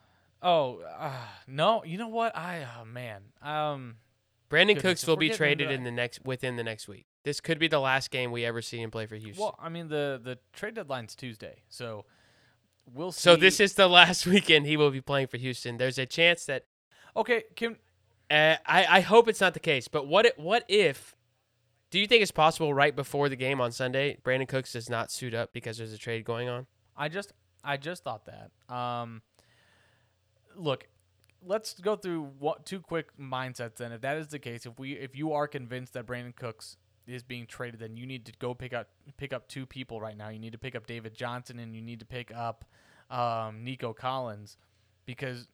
[0.42, 1.12] Oh, uh,
[1.46, 1.84] no.
[1.84, 2.34] You know what?
[2.34, 3.24] I oh man.
[3.42, 3.96] Um,
[4.48, 7.04] Brandin Goodness, Cooks will be traded in the next within the next week.
[7.22, 9.42] This could be the last game we ever see him play for Houston.
[9.42, 12.04] well, I mean the the trade deadline's Tuesday, so
[12.92, 13.20] we'll see.
[13.20, 15.76] so this is the last weekend he will be playing for Houston.
[15.76, 16.64] There's a chance that
[17.16, 17.44] okay.
[17.56, 17.76] Can
[18.30, 19.88] Uh, I, I hope it's not the case.
[19.88, 21.14] But what if, what if?
[21.90, 25.10] Do you think it's possible right before the game on Sunday, Brandin Cooks does not
[25.10, 26.66] suit up because there's a trade going on?
[26.96, 27.32] I just
[27.64, 28.74] I just thought that.
[28.74, 29.22] Um,
[30.56, 30.86] look,
[31.44, 33.76] let's go through what two quick mindsets.
[33.76, 36.76] Then, if that is the case, if we if you are convinced that Brandin Cooks
[37.10, 40.16] is being traded, then you need to go pick up pick up two people right
[40.16, 40.28] now.
[40.28, 42.64] You need to pick up David Johnson and you need to pick up
[43.10, 44.56] um, Nico Collins
[45.06, 45.48] because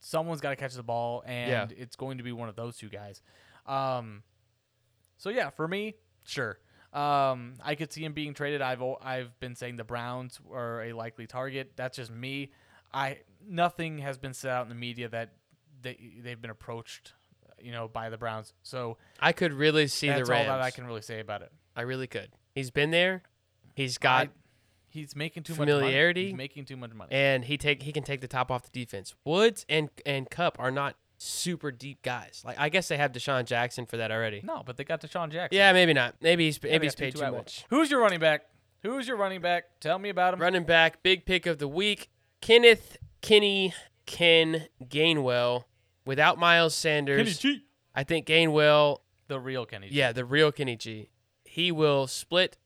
[0.00, 1.76] someone's got to catch the ball and Yeah.
[1.82, 3.22] it's going to be one of those two guys.
[3.66, 4.22] Um,
[5.16, 5.94] so yeah, for me,
[6.24, 6.58] sure.
[6.92, 8.62] Um, I could see him being traded.
[8.62, 11.72] I've I've been saying the Browns are a likely target.
[11.76, 12.52] That's just me.
[12.92, 15.32] I nothing has been said out in the media that
[15.82, 17.14] they they've been approached,
[17.64, 18.52] you know, by the Browns.
[18.62, 20.48] So I could really see the Rams.
[20.48, 21.50] all that I can really say about it.
[21.74, 22.30] I really could.
[22.54, 23.22] He's been there.
[23.74, 24.30] He's got I-
[24.88, 26.26] he's making too familiarity.
[26.26, 26.26] much money.
[26.26, 27.10] He's making too much money.
[27.12, 29.14] and he take he can take the top off the defense.
[29.24, 32.42] Woods and and Kupp are not super deep guys.
[32.44, 34.40] Like I guess they have DeSean Jackson for that already.
[34.44, 35.56] no, but they got DeSean Jackson.
[35.56, 36.14] Yeah, maybe not.
[36.20, 37.64] Maybe he's Yeah, maybe they paid too much.
[37.70, 38.42] Who's your running back?
[38.82, 39.64] Who's your running back?
[39.80, 40.40] Tell me about him.
[40.40, 43.72] Running back, big pick of the week, Kenneth Kenny
[44.06, 45.64] Ken Gainwell.
[46.06, 47.64] Without Miles Sanders, Kenny G.
[47.94, 49.94] I think Gainwell, The real Kenny G.
[49.94, 51.08] yeah, the real Kenny G.
[51.44, 52.58] He will split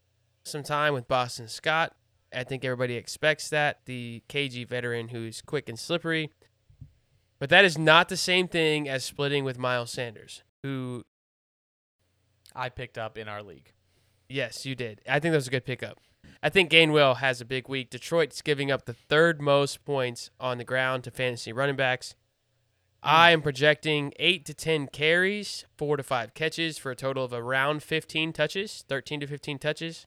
[0.44, 1.94] some time with Boston Scott.
[2.34, 3.80] I think everybody expects that.
[3.86, 6.30] The KG veteran who's quick and slippery.
[7.38, 11.04] But that is not the same thing as splitting with Miles Sanders, who,
[12.54, 13.72] I picked up in our league.
[14.28, 15.00] yes, you did.
[15.08, 15.98] I think that was a good pickup.
[16.42, 17.90] I think Gainwell has a big week.
[17.90, 22.14] Detroit's giving up the third most points on the ground to fantasy running backs.
[23.02, 27.32] I am projecting 8 to 10 carries, 4 to 5 catches for a total of
[27.32, 30.06] around 15 touches, 13 to 15 touches.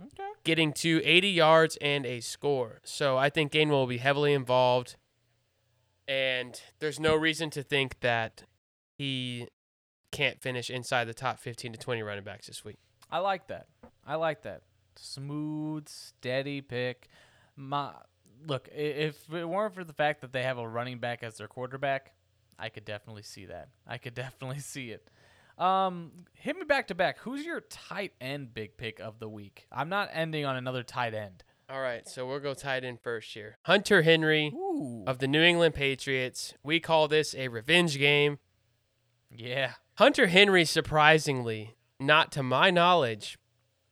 [0.00, 0.24] Okay.
[0.42, 2.80] getting to 80 yards and a score.
[2.82, 4.96] So I think Gainwell will be heavily involved.
[6.08, 8.42] And there's no reason to think that
[8.98, 9.48] he
[10.10, 12.76] can't finish inside the top 15 to 20 running backs this week.
[13.10, 13.68] I like that.
[14.06, 14.62] I like that.
[14.96, 17.08] Smooth, steady pick.
[17.56, 17.92] My
[18.46, 21.48] look, if it weren't for the fact that they have a running back as their
[21.48, 22.12] quarterback,
[22.58, 23.68] I could definitely see that.
[23.86, 25.08] I could definitely see it.
[25.58, 27.18] Um, hit me back to back.
[27.18, 29.66] Who's your tight end big pick of the week?
[29.70, 31.44] I'm not ending on another tight end.
[31.70, 33.56] All right, so we'll go tight end first here.
[33.62, 35.04] Hunter Henry Ooh.
[35.06, 36.52] of the New England Patriots.
[36.62, 38.38] We call this a revenge game.
[39.30, 39.72] yeah.
[39.96, 43.38] Hunter Henry, surprisingly, not to my knowledge,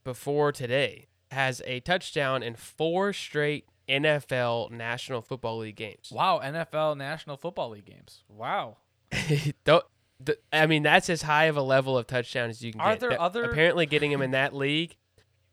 [0.03, 6.11] before today, has a touchdown in four straight NFL National Football League games.
[6.13, 6.41] Wow.
[6.43, 8.25] NFL National Football League games.
[8.29, 8.79] Wow.
[9.65, 9.85] Don't-
[10.21, 12.93] the- I mean, that's as high of a level of touchdown as you can Are
[12.93, 13.01] get.
[13.01, 14.97] there That- other- Apparently, getting him in that league,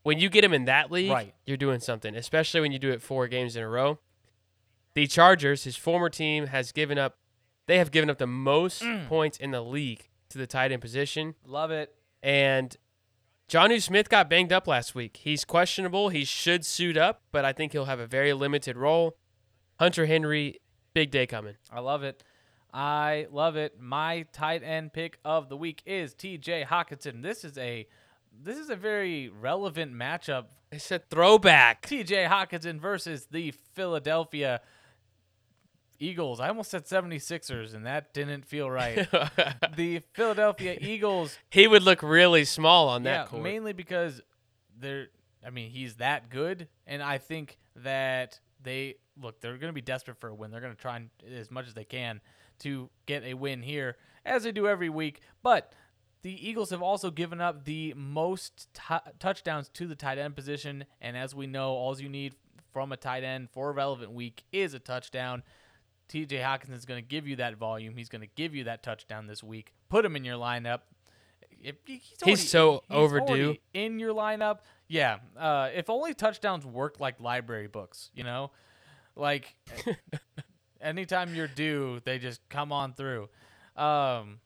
[0.04, 1.34] when you get him in that league, Right.
[1.46, 4.00] you're doing something, especially when you do it four games in a row.
[4.94, 7.18] The Chargers, his former team, has given up,
[7.68, 9.08] they have given up the most Mm.
[9.08, 11.36] points in the league to the tight end position.
[11.46, 11.96] Love it.
[12.24, 12.76] And
[13.50, 15.18] Johnny Smith got banged up last week.
[15.24, 16.10] He's questionable.
[16.10, 19.18] He should suit up, but I think he'll have a very limited role.
[19.80, 20.62] Hunter Henry,
[20.94, 21.56] big day coming.
[21.72, 22.24] I love it.
[22.72, 23.82] I love it.
[23.82, 26.66] My tight end pick of the week is T.J.
[26.70, 27.24] Hockenson.
[27.24, 27.88] This is a
[28.32, 30.46] this is a very relevant matchup.
[30.72, 31.88] It's a throwback.
[31.88, 32.26] T.J.
[32.26, 34.62] Hockenson versus the Philadelphia
[36.00, 36.40] Eagles.
[36.40, 38.96] I almost said 76ers, and that didn't feel right.
[39.76, 41.38] the Philadelphia Eagles.
[41.50, 43.44] he would look really small on that yeah, court.
[43.44, 44.22] mainly because
[44.78, 45.08] they're.
[45.46, 49.40] I mean, he's that good, and I think that they look.
[49.40, 50.52] They're going to be desperate for a win.
[50.52, 52.20] They're going to try and, as much as they can
[52.60, 55.22] to get a win here, as they do every week.
[55.42, 55.72] But
[56.22, 60.86] the Eagles have also given up the most t- touchdowns to the tight end position,
[61.00, 62.36] and as we know, all you need
[62.74, 65.44] from a tight end for a relevant week is a touchdown.
[66.10, 67.96] TJ Hockenson is going to give you that volume.
[67.96, 69.74] He's going to give you that touchdown this week.
[69.90, 70.80] Put him in your lineup.
[71.62, 73.58] If he's, already- so overdue.
[73.74, 74.60] in your lineup.
[74.88, 75.18] Yeah.
[75.38, 78.52] Uh, if only touchdowns worked like library books, you know,
[79.16, 79.56] like
[80.82, 83.30] anytime you're due, they just come on through.
[83.76, 84.40] Um,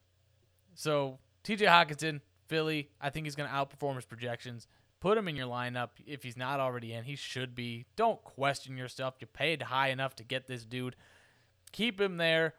[0.74, 4.66] so TJ Hockenson, Philly, I think he's going to outperform his projections.
[5.00, 7.04] Put him in your lineup if he's not already in.
[7.04, 7.84] He should be.
[7.94, 9.14] Don't question yourself.
[9.20, 10.96] You paid high enough to get this dude.
[11.74, 12.54] Keep him there.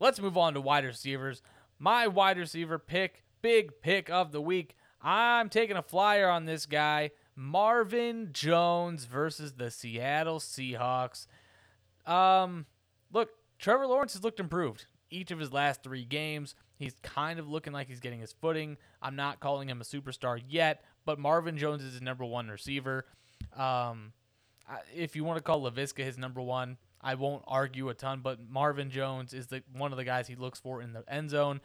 [0.00, 1.42] Let's move on to wide receivers.
[1.78, 4.76] My wide receiver pick, big pick of the week.
[5.02, 11.26] I'm taking a flyer on this guy, Marvin Jones versus the Seattle Seahawks.
[12.06, 12.64] Um,
[13.12, 16.54] look, Trevor Lawrence has looked improved each of his last three games.
[16.78, 18.78] He's kind of looking like he's getting his footing.
[19.02, 23.04] I'm not calling him a superstar yet, but Marvin Jones is his number one receiver.
[23.54, 24.14] Um,
[24.96, 28.20] if you want to call Laviska his number one, I won't argue a ton.
[28.22, 31.30] But Marvin Jones is the one of the guys he looks for in the end
[31.30, 31.60] zone.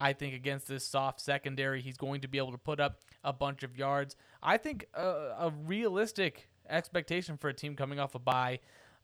[0.00, 3.32] I think against this soft secondary, he's going to be able to put up a
[3.32, 4.16] bunch of yards.
[4.42, 5.06] I think a,
[5.38, 8.58] a realistic expectation for a team coming off a bye.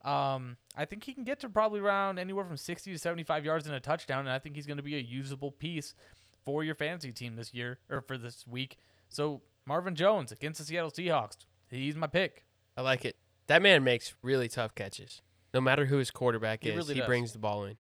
[0.05, 3.67] Um, I think he can get to probably around anywhere from 60 to 75 yards
[3.67, 5.95] in a touchdown, and I think he's going to be a usable piece
[6.45, 8.79] for your fantasy team this year or for this week.
[9.09, 11.37] So Marvin Jones against the Seattle Seahawks,
[11.69, 12.45] he's my pick.
[12.77, 13.17] I like it.
[13.47, 15.21] That man makes really tough catches.
[15.53, 17.07] No matter who his quarterback He is, really he does.
[17.07, 17.77] brings the ball in.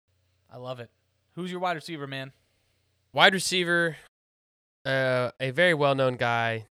[0.51, 0.89] I love it.
[1.35, 2.31] Who's your wide receiver, man?
[3.13, 3.97] Wide receiver,
[4.85, 6.67] uh, a very well known guy,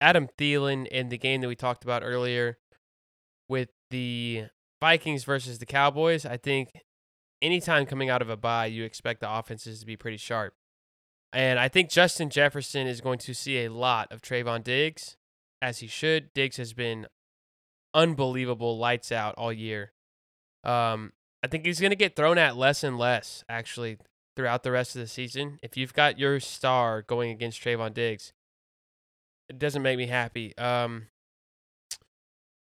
[0.00, 2.58] Adam Thielen, in the game that we talked about earlier
[3.48, 4.46] with the
[4.80, 6.26] Vikings versus the Cowboys.
[6.26, 6.70] I think
[7.40, 10.54] anytime coming out of a bye, you expect the offenses to be pretty sharp.
[11.32, 15.16] And I think Justin Jefferson is going to see a lot of Trevon Diggs,
[15.60, 16.32] as he should.
[16.34, 17.06] Diggs has been
[17.94, 19.92] unbelievable, lights out all year.
[20.66, 23.98] Um, I think he's going to get thrown at less and less, actually,
[24.34, 25.58] throughout the rest of the season.
[25.62, 28.32] If you've got your star going against Trevon Diggs,
[29.48, 30.56] it doesn't make me happy.
[30.58, 31.06] Um,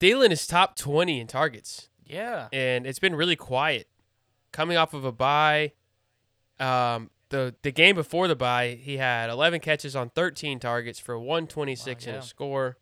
[0.01, 2.49] Thielen is top 20 in targets, Yeah.
[2.53, 3.89] and it's been really quiet.
[4.53, 5.73] Coming off of a bye,
[6.59, 11.19] um, the the game before the bye, he had 11 catches on 13 targets for
[11.19, 12.77] 126 Wow, and a score.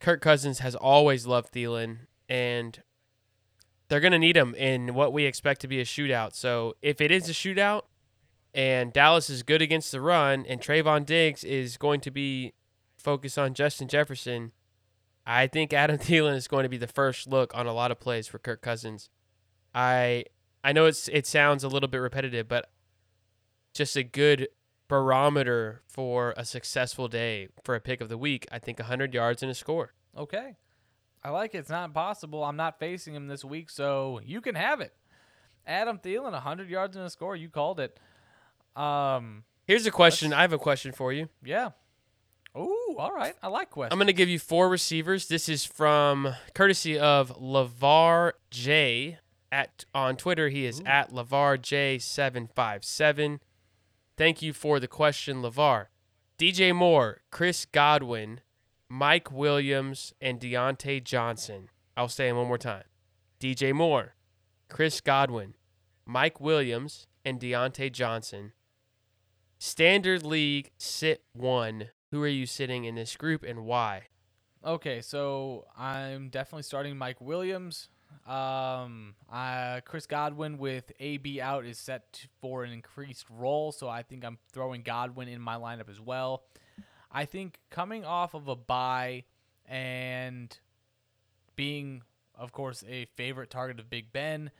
[0.00, 2.82] Kirk Cousins has always loved Thielen, and
[3.88, 6.34] they're going to need him in what we expect to be a shootout.
[6.34, 7.82] So if it is a shootout
[8.54, 12.54] and Dallas is good against the run and Trevon Diggs is going to be
[12.96, 14.52] focused on Justin Jefferson,
[15.26, 18.00] I think Adam Thielen is going to be the first look on a lot of
[18.00, 19.10] plays for Kirk Cousins.
[19.74, 20.24] I
[20.62, 22.70] I know it's it sounds a little bit repetitive, but
[23.74, 24.48] just a good
[24.88, 28.46] barometer for a successful day for a pick of the week.
[28.52, 29.92] I think 100 yards and a score.
[30.16, 30.56] Okay.
[31.24, 31.58] I like it.
[31.58, 32.44] It's not impossible.
[32.44, 34.92] I'm not facing him this week, so you can have it.
[35.66, 37.34] Adam Thielen, 100 yards and a score.
[37.34, 37.98] You called it.
[38.76, 40.32] Um, Here's a question.
[40.34, 41.28] I have a question for you.
[41.42, 41.70] yeah.
[42.56, 43.34] Ooh, all right.
[43.42, 43.92] I like questions.
[43.92, 45.26] I'm going to give you four receivers.
[45.26, 49.18] This is from courtesy of Lavar J
[49.50, 50.50] at on Twitter.
[50.50, 50.84] He is Ooh.
[50.84, 53.40] at Lavar J757.
[54.16, 55.86] Thank you for the question, Lavar.
[56.38, 58.40] DJ Moore, Chris Godwin,
[58.88, 61.68] Mike Williams, and Diontae Johnson.
[61.96, 62.84] I'll say them one more time.
[63.40, 64.14] DJ Moore,
[64.68, 65.54] Chris Godwin,
[66.04, 68.52] Mike Williams, and Diontae Johnson.
[69.58, 71.88] Standard League sit one.
[72.10, 74.08] Who are you sitting in this group and why?
[74.64, 77.88] Okay, so I'm definitely starting Mike Williams.
[78.26, 84.02] Um, uh, Chris Godwin with AB out is set for an increased role, so I
[84.02, 86.44] think I'm throwing Godwin in my lineup as well.
[87.14, 89.22] I think coming off of a bye
[89.66, 90.58] and
[91.54, 92.02] being,
[92.36, 94.50] of course, a favorite target of Big Ben,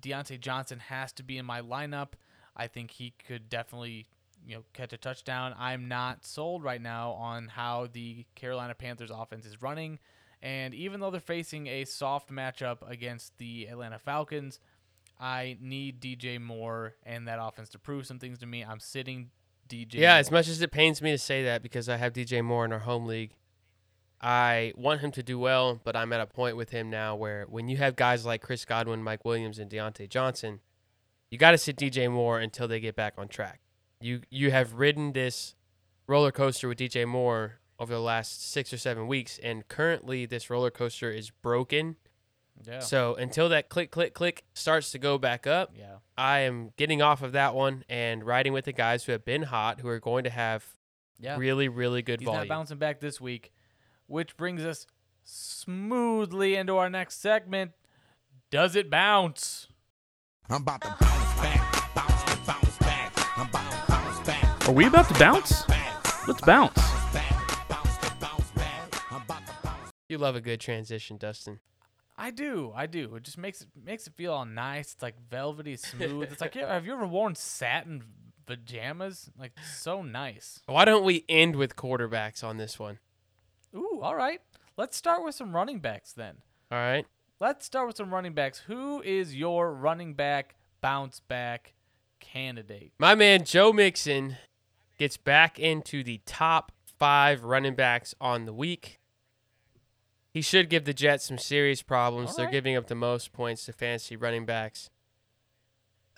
[0.00, 2.14] Diontae Johnson has to be in my lineup.
[2.56, 4.06] I think he could definitely,
[4.44, 5.54] you know, catch a touchdown.
[5.56, 10.00] I'm not sold right now on how the Carolina Panthers offense is running.
[10.42, 14.58] And even though they're facing a soft matchup against the Atlanta Falcons,
[15.18, 18.64] I need DJ Moore and that offense to prove some things to me.
[18.64, 19.30] I'm sitting
[19.74, 19.94] DJ.
[19.94, 20.18] Yeah, Moore.
[20.18, 22.72] as much as it pains me to say that because I have DJ Moore in
[22.72, 23.36] our home league,
[24.20, 27.44] I want him to do well, but I'm at a point with him now where
[27.48, 30.60] when you have guys like Chris Godwin, Mike Williams, and Diontae Johnson,
[31.30, 33.60] you got to sit DJ Moore until they get back on track.
[34.00, 35.54] You you have ridden this
[36.06, 40.48] roller coaster with DJ Moore over the last six or seven weeks, and currently this
[40.48, 41.96] roller coaster is broken.
[42.66, 42.78] Yeah.
[42.80, 45.96] So until that click click click starts to go back up, yeah.
[46.16, 49.42] I am getting off of that one and riding with the guys who have been
[49.42, 50.64] hot, who are going to have
[51.18, 51.36] Yeah.
[51.36, 52.48] really really good He's volume.
[52.48, 53.52] not bouncing back this week,
[54.06, 54.86] which brings us
[55.24, 57.72] smoothly into our next segment.
[58.50, 59.68] Does it bounce?
[60.48, 63.38] I'm about to bounce back, bounce, bounce back.
[63.38, 64.68] I'm about to bounce back.
[64.68, 65.68] Are we about to bounce?
[66.28, 66.74] Let's bounce.
[67.12, 69.12] Back, bounce, bounce back.
[69.12, 69.90] I'm about to bounce.
[70.08, 71.60] You love a good transition, Dustin.
[72.16, 73.16] I do, I do.
[73.16, 74.92] It just makes it makes it feel all nice.
[74.92, 76.30] It's like velvety smooth.
[76.30, 78.04] it's like, yeah, have you ever worn satin
[78.46, 79.30] pajamas?
[79.38, 80.60] Like so nice.
[80.66, 82.98] Why don't we end with quarterbacks on this one?
[83.74, 84.40] Ooh, all right.
[84.76, 86.36] Let's start with some running backs then.
[86.70, 87.06] All right.
[87.40, 88.60] Let's start with some running backs.
[88.60, 91.74] Who is your running back bounce back
[92.20, 92.92] candidate?
[92.98, 94.36] My man Joe Mixon
[94.98, 99.00] gets back into the top five running backs on the week.
[100.34, 102.30] He should give the Jets some serious problems.
[102.30, 104.90] All They're giving up the most points to fantasy running backs.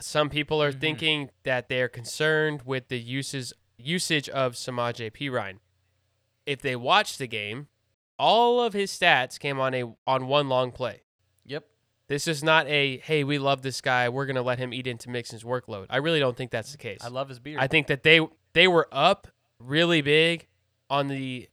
[0.00, 0.80] Some people are Mhm.
[0.80, 5.58] thinking that they're concerned with the uses usage of Samaje Perine.
[6.46, 7.68] If they watch the game,
[8.18, 11.02] all of his stats came on a on one long play.
[11.44, 11.66] Yep.
[12.08, 15.10] This is not a hey, we love this guy, we're gonna let him eat into
[15.10, 15.86] Mixon's workload.
[15.90, 17.00] I really don't think that's the case.
[17.04, 17.60] I love his beard.
[17.60, 18.20] I think that they
[18.54, 20.46] they were up really big
[20.88, 21.50] on the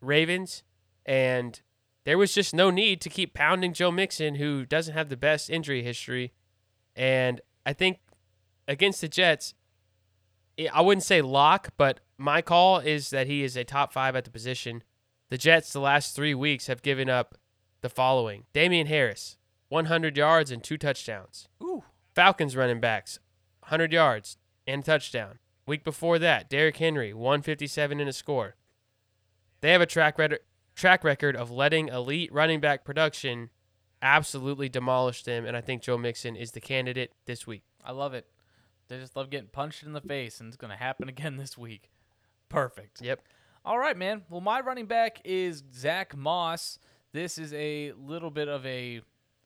[0.00, 0.62] Ravens,
[1.04, 1.60] and
[2.08, 5.50] there was just no need to keep pounding Joe Mixon, who doesn't have the best
[5.50, 6.32] injury history.
[6.96, 7.98] And I think
[8.66, 9.52] against the Jets,
[10.72, 14.24] I- wouldn't say lock, but my call is that he is a top five at
[14.24, 14.82] the position.
[15.28, 17.36] The Jets, the last three weeks, have given up
[17.82, 19.36] the following Damien Harris,
[19.68, 21.46] 100 yards and two touchdowns.
[21.62, 21.84] Ooh.
[22.14, 23.18] Falcons running backs,
[23.60, 25.40] 100 yards and a touchdown.
[25.66, 28.56] Week before that, Derrick Henry, 157 and a score.
[29.60, 30.38] They have a track record
[30.78, 33.50] track record of letting elite running back production
[34.00, 37.64] absolutely demolish them, and I think Joe Mixon is the candidate this week.
[37.84, 38.26] I love it.
[38.86, 41.58] They just love getting punched in the face, and it's going to happen again this
[41.58, 41.90] week.
[42.48, 43.02] Perfect.
[43.02, 43.20] Yep.
[43.64, 44.22] All right, man.
[44.30, 46.78] Well, my running back is Zach Moss.
[47.12, 49.02] This is a little bit of a.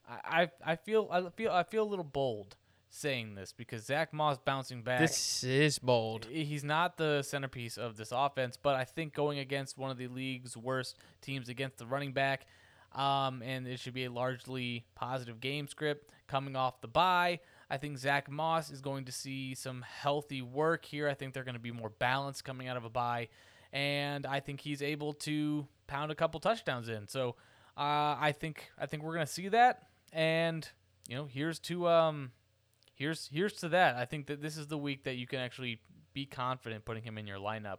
[0.07, 2.57] I, I I feel I feel I feel a little bold
[2.93, 5.01] saying this because Zach Moss bouncing back.
[5.01, 6.26] This is bold.
[6.30, 10.09] He's not the centerpiece of this offense, but I think going against one of the
[10.09, 12.47] league's worst teams against the running back,
[12.95, 17.40] um, and it should be a largely positive game script coming off the bye.
[17.70, 21.09] I think Zach Moss is going to see some healthy work here.
[21.09, 23.28] I think they're going to be more balanced coming out of a bye,
[23.72, 27.09] and I think he's able to pound a couple touchdowns in.
[27.09, 27.36] So
[27.76, 30.68] uh, I think I think we're going to see that, and
[31.09, 32.32] you know, here's to um,
[33.03, 33.96] here's here's to that.
[33.96, 35.80] I think that this is the week that you can actually
[36.14, 37.78] be confident putting him in your lineup,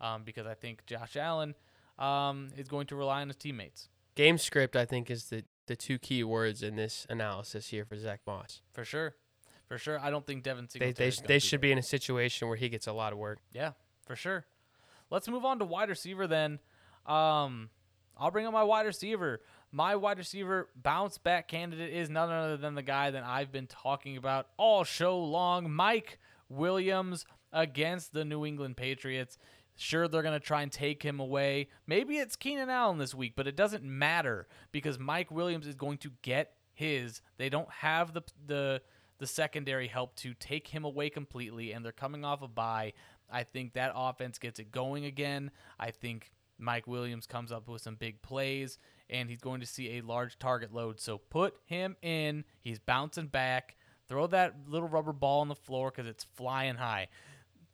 [0.00, 1.54] um, because I think Josh Allen
[1.98, 5.76] um, is going to rely on his teammates Game script, I think, is the, the
[5.76, 8.60] two key words in this analysis here for Zach Moss.
[8.72, 9.14] for sure,
[9.66, 9.98] for sure.
[9.98, 10.92] I don't think Devin They Singletary.
[10.92, 13.38] they, sh- they should be in a situation where he gets a lot of work.
[13.52, 13.72] Yeah,
[14.06, 14.46] for sure.
[15.10, 16.58] Let's move on to wide receiver then.
[17.06, 17.70] Um,
[18.18, 19.40] I'll bring up my wide receiver.
[19.74, 23.66] My wide receiver bounce back candidate is none other than the guy that I've been
[23.66, 26.18] talking about all show long, Mike
[26.50, 29.38] Williams against the New England Patriots.
[29.74, 31.68] Sure, they're going to try and take him away.
[31.86, 35.96] Maybe it's Keenan Allen this week, but it doesn't matter because Mike Williams is going
[35.98, 37.22] to get his.
[37.38, 38.82] They don't have the the
[39.18, 42.92] the secondary help to take him away completely, and they're coming off a bye.
[43.30, 45.50] I think that offense gets it going again.
[45.80, 48.78] I think Mike Williams comes up with some big plays,
[49.12, 50.98] and he's going to see a large target load.
[51.00, 52.44] So put him in.
[52.60, 53.76] He's bouncing back.
[54.08, 57.08] Throw that little rubber ball on the floor because it's flying high.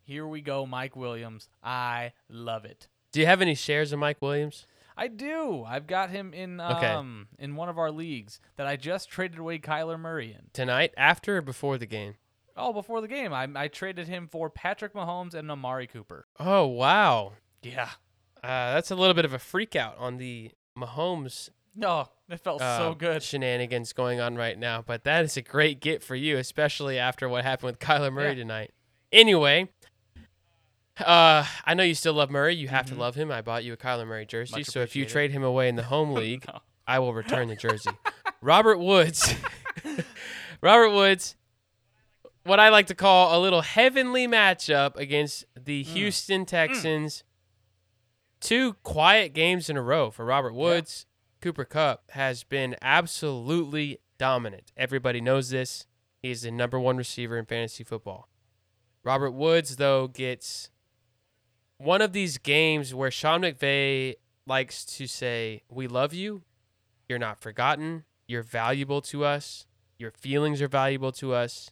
[0.05, 1.49] Here we go, Mike Williams.
[1.63, 2.89] I love it.
[3.13, 4.67] Do you have any shares of Mike Williams?
[4.97, 5.65] I do.
[5.67, 6.87] I've got him in Okay.
[6.89, 10.47] um in one of our leagues that I just traded away Kyler Murray in.
[10.53, 12.15] Tonight, after or before the game?
[12.57, 16.27] Oh, before the game, I, I traded him for Patrick Mahomes and Amari Cooper.
[16.41, 17.35] Oh, wow.
[17.63, 17.91] Yeah.
[18.43, 20.51] Uh, that's a little bit of a freak out on the
[20.81, 23.23] Mahomes No, it felt uh, so good.
[23.23, 24.83] shenanigans going on right now.
[24.83, 28.29] But that is a great get for you, especially after what happened with Kyler Murray
[28.31, 28.35] Yeah.
[28.35, 28.73] tonight.
[29.13, 29.69] Anyway,
[30.99, 32.55] uh, I know you still love Murray.
[32.57, 32.91] You have Mhm.
[32.91, 33.31] to love him.
[33.31, 34.65] I bought you a Kyler Murray jersey.
[34.65, 36.61] So if you trade him away in the home league, No.
[36.87, 37.91] I will return the jersey.
[38.41, 39.35] Robert Woods.
[40.63, 41.37] Robert Woods.
[42.45, 45.89] What I like to call a little heavenly matchup against the Mm.
[45.89, 47.23] Houston Texans.
[48.41, 51.07] Two quiet games in a row for Robert Woods.
[51.41, 54.73] Cooper Kupp has been absolutely dominant.
[54.77, 55.87] Everybody knows this.
[56.23, 58.29] He's the number one receiver in fantasy football.
[59.05, 60.71] Robert Woods, though, gets
[61.79, 64.15] one of these games where Sean McVay
[64.47, 66.43] likes to say, We love you.
[67.09, 68.05] You're not forgotten.
[68.27, 69.67] You're valuable to us.
[69.99, 71.71] Your feelings are valuable to us.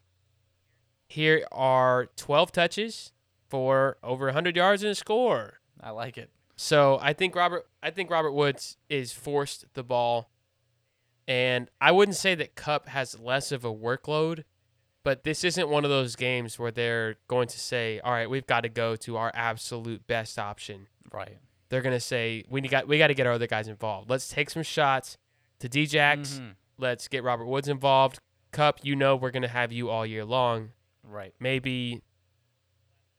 [1.09, 3.13] Here are 12 touches
[3.49, 5.61] for over 100 yards and a score.
[5.81, 6.31] I like it.
[6.57, 10.31] So I think Robert I think Robert Woods is forced the ball.
[11.29, 14.45] And I wouldn't say that Kupp has less of a workload,
[15.03, 18.47] but this isn't one of those games where they're going to say, "All right, we've
[18.47, 21.39] got to go to our absolute best option." Right.
[21.69, 24.09] They're going to say, "We got we got to get our other guys involved.
[24.09, 25.19] Let's take some shots
[25.59, 26.39] to Djax.
[26.39, 26.55] Mhm.
[26.79, 28.21] Let's get Robert Woods involved.
[28.53, 30.71] Kupp, you know we're going to have you all year long.
[31.03, 31.35] Right.
[31.41, 32.03] Maybe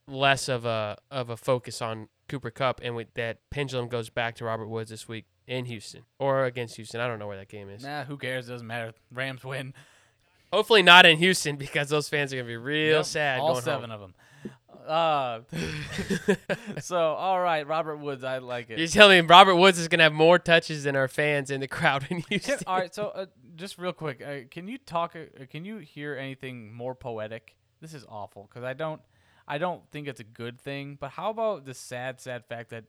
[0.07, 4.35] less of a of a focus on Cooper Kupp, and with that pendulum goes back
[4.35, 6.99] to Robert Woods this week in Houston or against Houston.
[7.01, 7.83] I don't know where that game is.
[7.83, 8.47] Nah, who cares?
[8.49, 8.93] It Doesn't matter.
[9.11, 9.73] Rams win.
[10.51, 13.39] Hopefully not in Houston because those fans are gonna be real Yep, sad.
[13.39, 14.01] All going seven home.
[14.01, 14.13] of them.
[14.87, 15.41] Uh,
[16.79, 18.79] so all right, Robert Woods, I like it.
[18.79, 21.67] You're telling me Robert Woods is gonna have more touches than our fans in the
[21.67, 22.59] crowd in Houston.
[22.67, 23.25] all right, so uh,
[23.55, 25.15] just real quick, uh, can you talk?
[25.15, 27.55] Uh, can you hear anything more poetic?
[27.81, 29.01] This is awful because I don't,
[29.47, 30.97] I don't think it's a good thing.
[30.99, 32.85] But how about the sad, sad fact that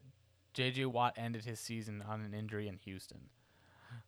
[0.53, 0.85] J.J.
[0.87, 3.29] Watt ended his season on an injury in Houston?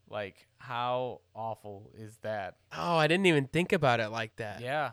[0.10, 2.56] Like, how awful is that?
[2.76, 4.60] Oh, I didn't even think about it like that.
[4.62, 4.92] Yeah,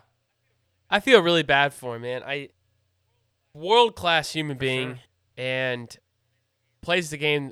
[0.89, 2.23] I feel really bad for him, man.
[2.25, 2.49] I
[3.53, 4.99] world class human For being sure.
[5.37, 5.97] and
[6.81, 7.51] plays the game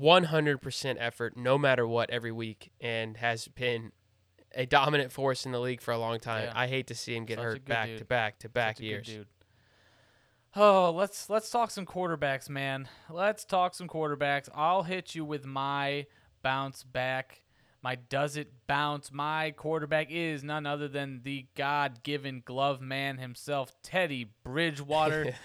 [0.00, 3.92] 100% effort no matter what every week and has been
[4.54, 6.44] a dominant force in the league for a long time.
[6.44, 6.52] Yeah.
[6.54, 7.98] I hate to see him get Such hurt back dude.
[7.98, 9.18] to back to back Such years.
[10.56, 12.88] Oh, let's let's talk some quarterbacks, man.
[13.08, 14.48] Let's talk some quarterbacks.
[14.52, 16.06] I'll hit you with my
[16.42, 17.42] bounce back.
[17.82, 19.10] My does it bounce?
[19.12, 25.34] My quarterback is none other than the God-given glove man himself, Teddy Bridgewater.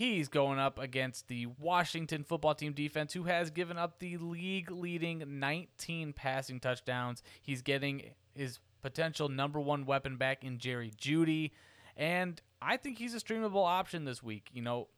[0.00, 4.70] He's going up against the Washington football team defense, who has given up the league
[4.70, 7.22] leading 19 passing touchdowns.
[7.42, 11.50] He's getting his potential number one weapon back in Jerry Jeudy.
[11.98, 14.48] And I think he's a streamable option this week.
[14.54, 14.88] You know,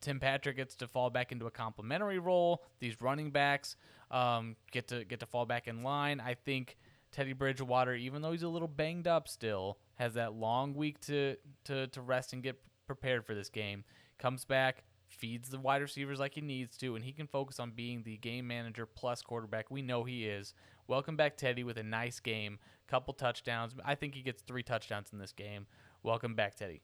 [0.00, 2.62] Tim Patrick gets to fall back into a complimentary role.
[2.78, 3.74] These running backs
[4.12, 6.20] um, get to get to fall back in line.
[6.20, 6.78] I think
[7.10, 11.34] Teddy Bridgewater, even though he's a little banged up still, has that long week to
[11.64, 13.82] to, to rest and get prepared for this game.
[14.22, 17.72] Comes back, feeds the wide receivers like he needs to, and he can focus on
[17.72, 19.68] being the game manager plus quarterback.
[19.68, 20.54] We know he is.
[20.86, 23.74] Welcome back, Teddy, with a nice game, couple touchdowns.
[23.84, 25.66] I think he gets three touchdowns in this game.
[26.04, 26.82] Welcome back, Teddy.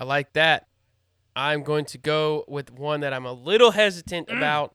[0.00, 0.66] I like that.
[1.36, 4.36] I'm going to go with one that I'm a little hesitant mm.
[4.36, 4.74] about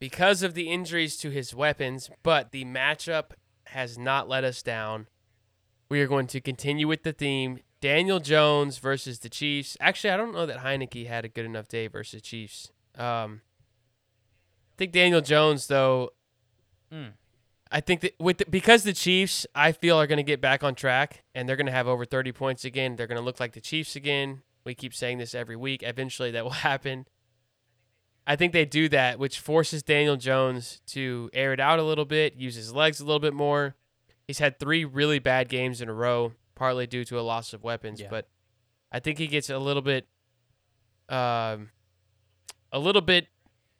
[0.00, 3.26] because of the injuries to his weapons, but the matchup
[3.66, 5.06] has not let us down.
[5.88, 9.76] We are going to continue with the theme Daniel Jones versus the Chiefs.
[9.80, 12.70] Actually, I don't know that Heinicke had a good enough day versus Chiefs.
[12.96, 13.42] Um,
[14.74, 16.10] I think Daniel Jones, though,
[16.92, 17.12] Mm.
[17.70, 20.62] I think that with the, because the Chiefs, I feel are going to get back
[20.62, 22.96] on track and they're going to have over 30 points again.
[22.96, 24.42] They're going to look like the Chiefs again.
[24.64, 25.82] We keep saying this every week.
[25.82, 27.06] Eventually, that will happen.
[28.26, 32.04] I think they do that, which forces Daniel Jones to air it out a little
[32.04, 33.76] bit, use his legs a little bit more.
[34.26, 37.62] He's had three really bad games in a row, partly due to a loss of
[37.62, 38.08] weapons, Yeah.
[38.10, 38.28] but
[38.90, 40.08] I think he gets a little bit,
[41.08, 41.70] um,
[42.72, 43.28] a little bit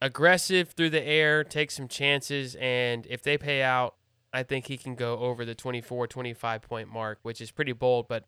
[0.01, 3.97] aggressive through the air, takes some chances, and if they pay out,
[4.33, 8.07] I think he can go over the 24, 25 point mark, which is pretty bold,
[8.07, 8.25] but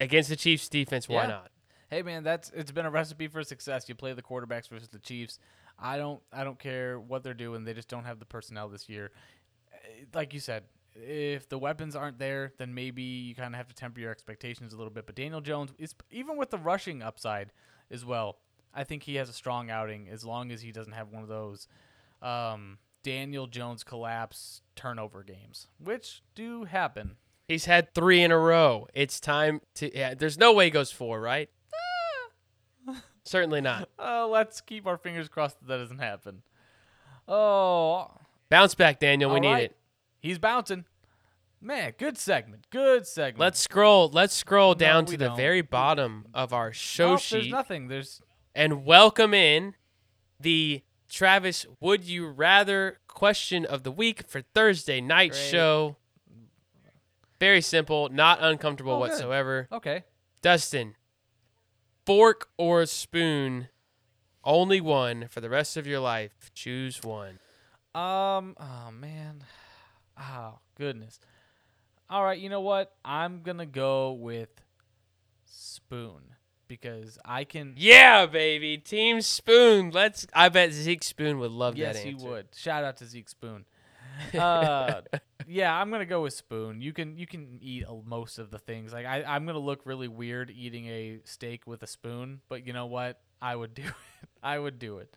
[0.00, 1.26] against the Chiefs defense, why Yeah.
[1.28, 1.50] not?
[1.90, 3.86] Hey man, that's it's been a recipe for success.
[3.88, 5.38] You play the quarterbacks versus the Chiefs.
[5.78, 7.64] I don't I don't care what they're doing.
[7.64, 9.10] They just don't have the personnel this year.
[9.72, 10.64] Eh, Like you said,
[10.94, 14.72] if the weapons aren't there, then maybe you kind of have to temper your expectations
[14.72, 15.06] a little bit.
[15.06, 17.52] But Daniel Jones is even with the rushing upside
[17.90, 18.38] as well.
[18.74, 21.28] I think he has a strong outing as long as he doesn't have one of
[21.28, 21.68] those
[22.22, 27.16] um, Daniel Jones collapse turnover games, which do happen.
[27.48, 28.86] He's had three in a row.
[28.94, 29.94] It's time to.
[29.96, 31.50] Yeah, there's no way he goes four, right?
[33.24, 33.88] Certainly not.
[33.98, 36.42] Uh, let's keep our fingers crossed that that doesn't happen.
[37.28, 38.10] Oh,
[38.48, 39.30] Bounce back, Daniel.
[39.30, 39.62] we All need right.
[39.64, 39.76] it.
[40.22, 40.84] He's bouncing.
[41.60, 42.66] Man, good segment.
[42.70, 43.40] Good segment.
[43.40, 44.08] Let's scroll.
[44.08, 45.36] Let's scroll down to the don't.
[45.36, 47.88] very bottom of our show Nope, sheet There's nothing.
[47.88, 48.20] There's
[48.54, 49.74] and welcome in
[50.40, 55.40] the Travis Would You Rather question of the week for Thursday night Great.
[55.50, 55.96] show.
[57.40, 59.10] Very simple, not uncomfortable Oh, good.
[59.10, 59.68] whatsoever.
[59.72, 60.04] okay.
[60.40, 60.94] Dustin,
[62.06, 63.68] fork or spoon.
[64.44, 66.50] Only one for the rest of your life.
[66.54, 67.38] Choose one.
[67.94, 68.56] Um.
[68.58, 69.44] Oh man.
[70.18, 71.18] Oh goodness.
[72.08, 72.38] All right.
[72.38, 72.94] You know what?
[73.04, 74.50] I'm gonna go with
[75.46, 76.22] spoon
[76.68, 77.74] because I can.
[77.76, 78.78] Yeah, baby.
[78.78, 79.90] Team Spoon.
[79.90, 80.26] Let's.
[80.34, 82.48] I bet Zeke Spoon would love yes, that he would.
[82.56, 83.64] Shout out to Zeke Spoon.
[84.38, 85.00] Uh,
[85.48, 86.80] yeah, I'm gonna go with spoon.
[86.80, 88.92] You can you can eat most of the things.
[88.92, 92.72] Like I, I'm gonna look really weird eating a steak with a spoon, but you
[92.72, 93.20] know what?
[93.40, 94.28] I would do it.
[94.42, 95.14] I would do it.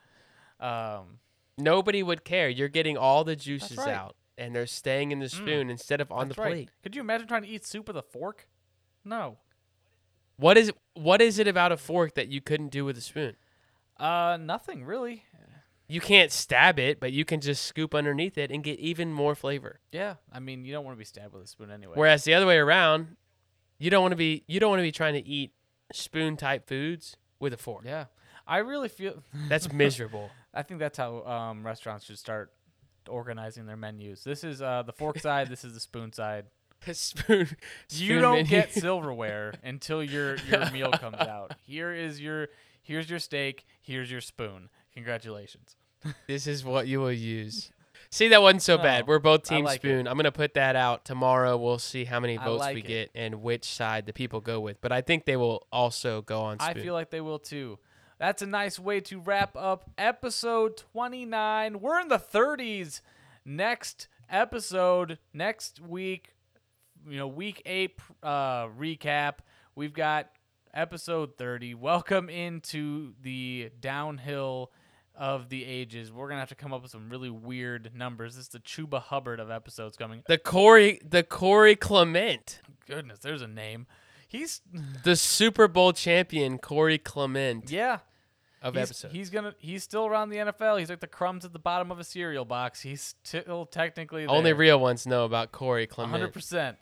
[0.63, 1.19] Um,
[1.57, 2.49] Nobody would care.
[2.49, 3.89] You're getting all the juices right.
[3.89, 6.51] out, and they're staying in the spoon instead of on that's the right.
[6.51, 6.69] plate.
[6.83, 8.47] Could you imagine trying to eat soup with a fork?
[9.03, 9.37] No.
[10.37, 13.35] What is what is it about a fork that you couldn't do with a spoon?
[13.97, 15.23] Uh, nothing really.
[15.87, 19.35] You can't stab it, but you can just scoop underneath it and get even more
[19.35, 19.81] flavor.
[19.91, 21.93] Yeah, I mean, you don't want to be stabbed with a spoon anyway.
[21.95, 23.17] Whereas the other way around,
[23.77, 25.51] you don't want to be you don't want to be trying to eat
[25.93, 27.83] spoon type foods with a fork.
[27.85, 28.05] yeah,
[28.47, 29.23] I really feel.
[29.47, 30.31] That's miserable.
[30.53, 32.51] I think that's how um, restaurants should start
[33.09, 34.23] organizing their menus.
[34.23, 35.49] This is uh, the fork side.
[35.49, 36.45] This is the spoon side.
[36.91, 37.47] spoon.
[37.89, 38.49] You spoon don't menu.
[38.49, 41.53] get silverware until your your meal comes out.
[41.65, 42.49] Here is your
[42.83, 43.65] here's your steak.
[43.81, 44.69] Here's your spoon.
[44.93, 45.75] Congratulations.
[46.27, 47.71] This is what you will use.
[48.11, 49.07] See, that wasn't so bad.
[49.07, 49.81] We're both Team like it.
[49.81, 50.07] Spoon.
[50.07, 51.57] I'm gonna put that out tomorrow.
[51.57, 52.87] We'll see how many votes like we it.
[52.87, 54.79] get and which side the people go with.
[54.81, 56.77] But I think they will also go on Spoon.
[56.77, 57.79] I feel like they will too.
[58.17, 61.81] That's a nice way to wrap up episode 29.
[61.81, 63.01] We're in the 30s.
[63.43, 66.33] Next episode, next week,
[67.07, 69.39] you know, week eight uh, recap.
[69.75, 70.29] We've got
[70.73, 71.75] episode 30.
[71.75, 74.71] Welcome into the downhill
[75.13, 76.09] of the ages.
[76.11, 78.35] We're going to have to come up with some really weird numbers.
[78.35, 80.23] This is the Chuba Hubbard of episodes coming.
[80.27, 83.87] the Corey, the Corey Clement, Goodness, there's a name.
[84.27, 84.61] He's,
[85.03, 87.99] the Super Bowl champion, Corey Clement yeah.
[88.61, 89.13] of he's, episodes.
[89.13, 89.55] He's gonna.
[89.59, 90.79] He's still around the NFL.
[90.79, 92.81] He's like the crumbs at the bottom of a cereal box.
[92.81, 96.33] He's still technically Only real ones know about Corey Clement.
[96.33, 96.75] 100%.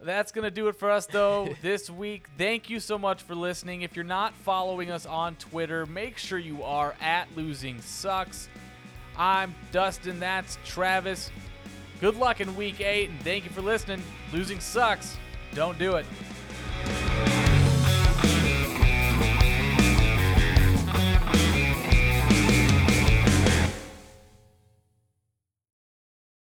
[0.00, 2.28] That's going to do it for us, though, this week.
[2.38, 3.82] Thank you so much for listening.
[3.82, 8.48] If you're not following us on Twitter, make sure you are at Losing Sucks.
[9.16, 10.20] I'm Dustin.
[10.20, 11.30] That's Travis.
[12.00, 14.00] Good luck in week eight, and thank you for listening.
[14.32, 15.16] Losing sucks.
[15.52, 16.06] Don't do it.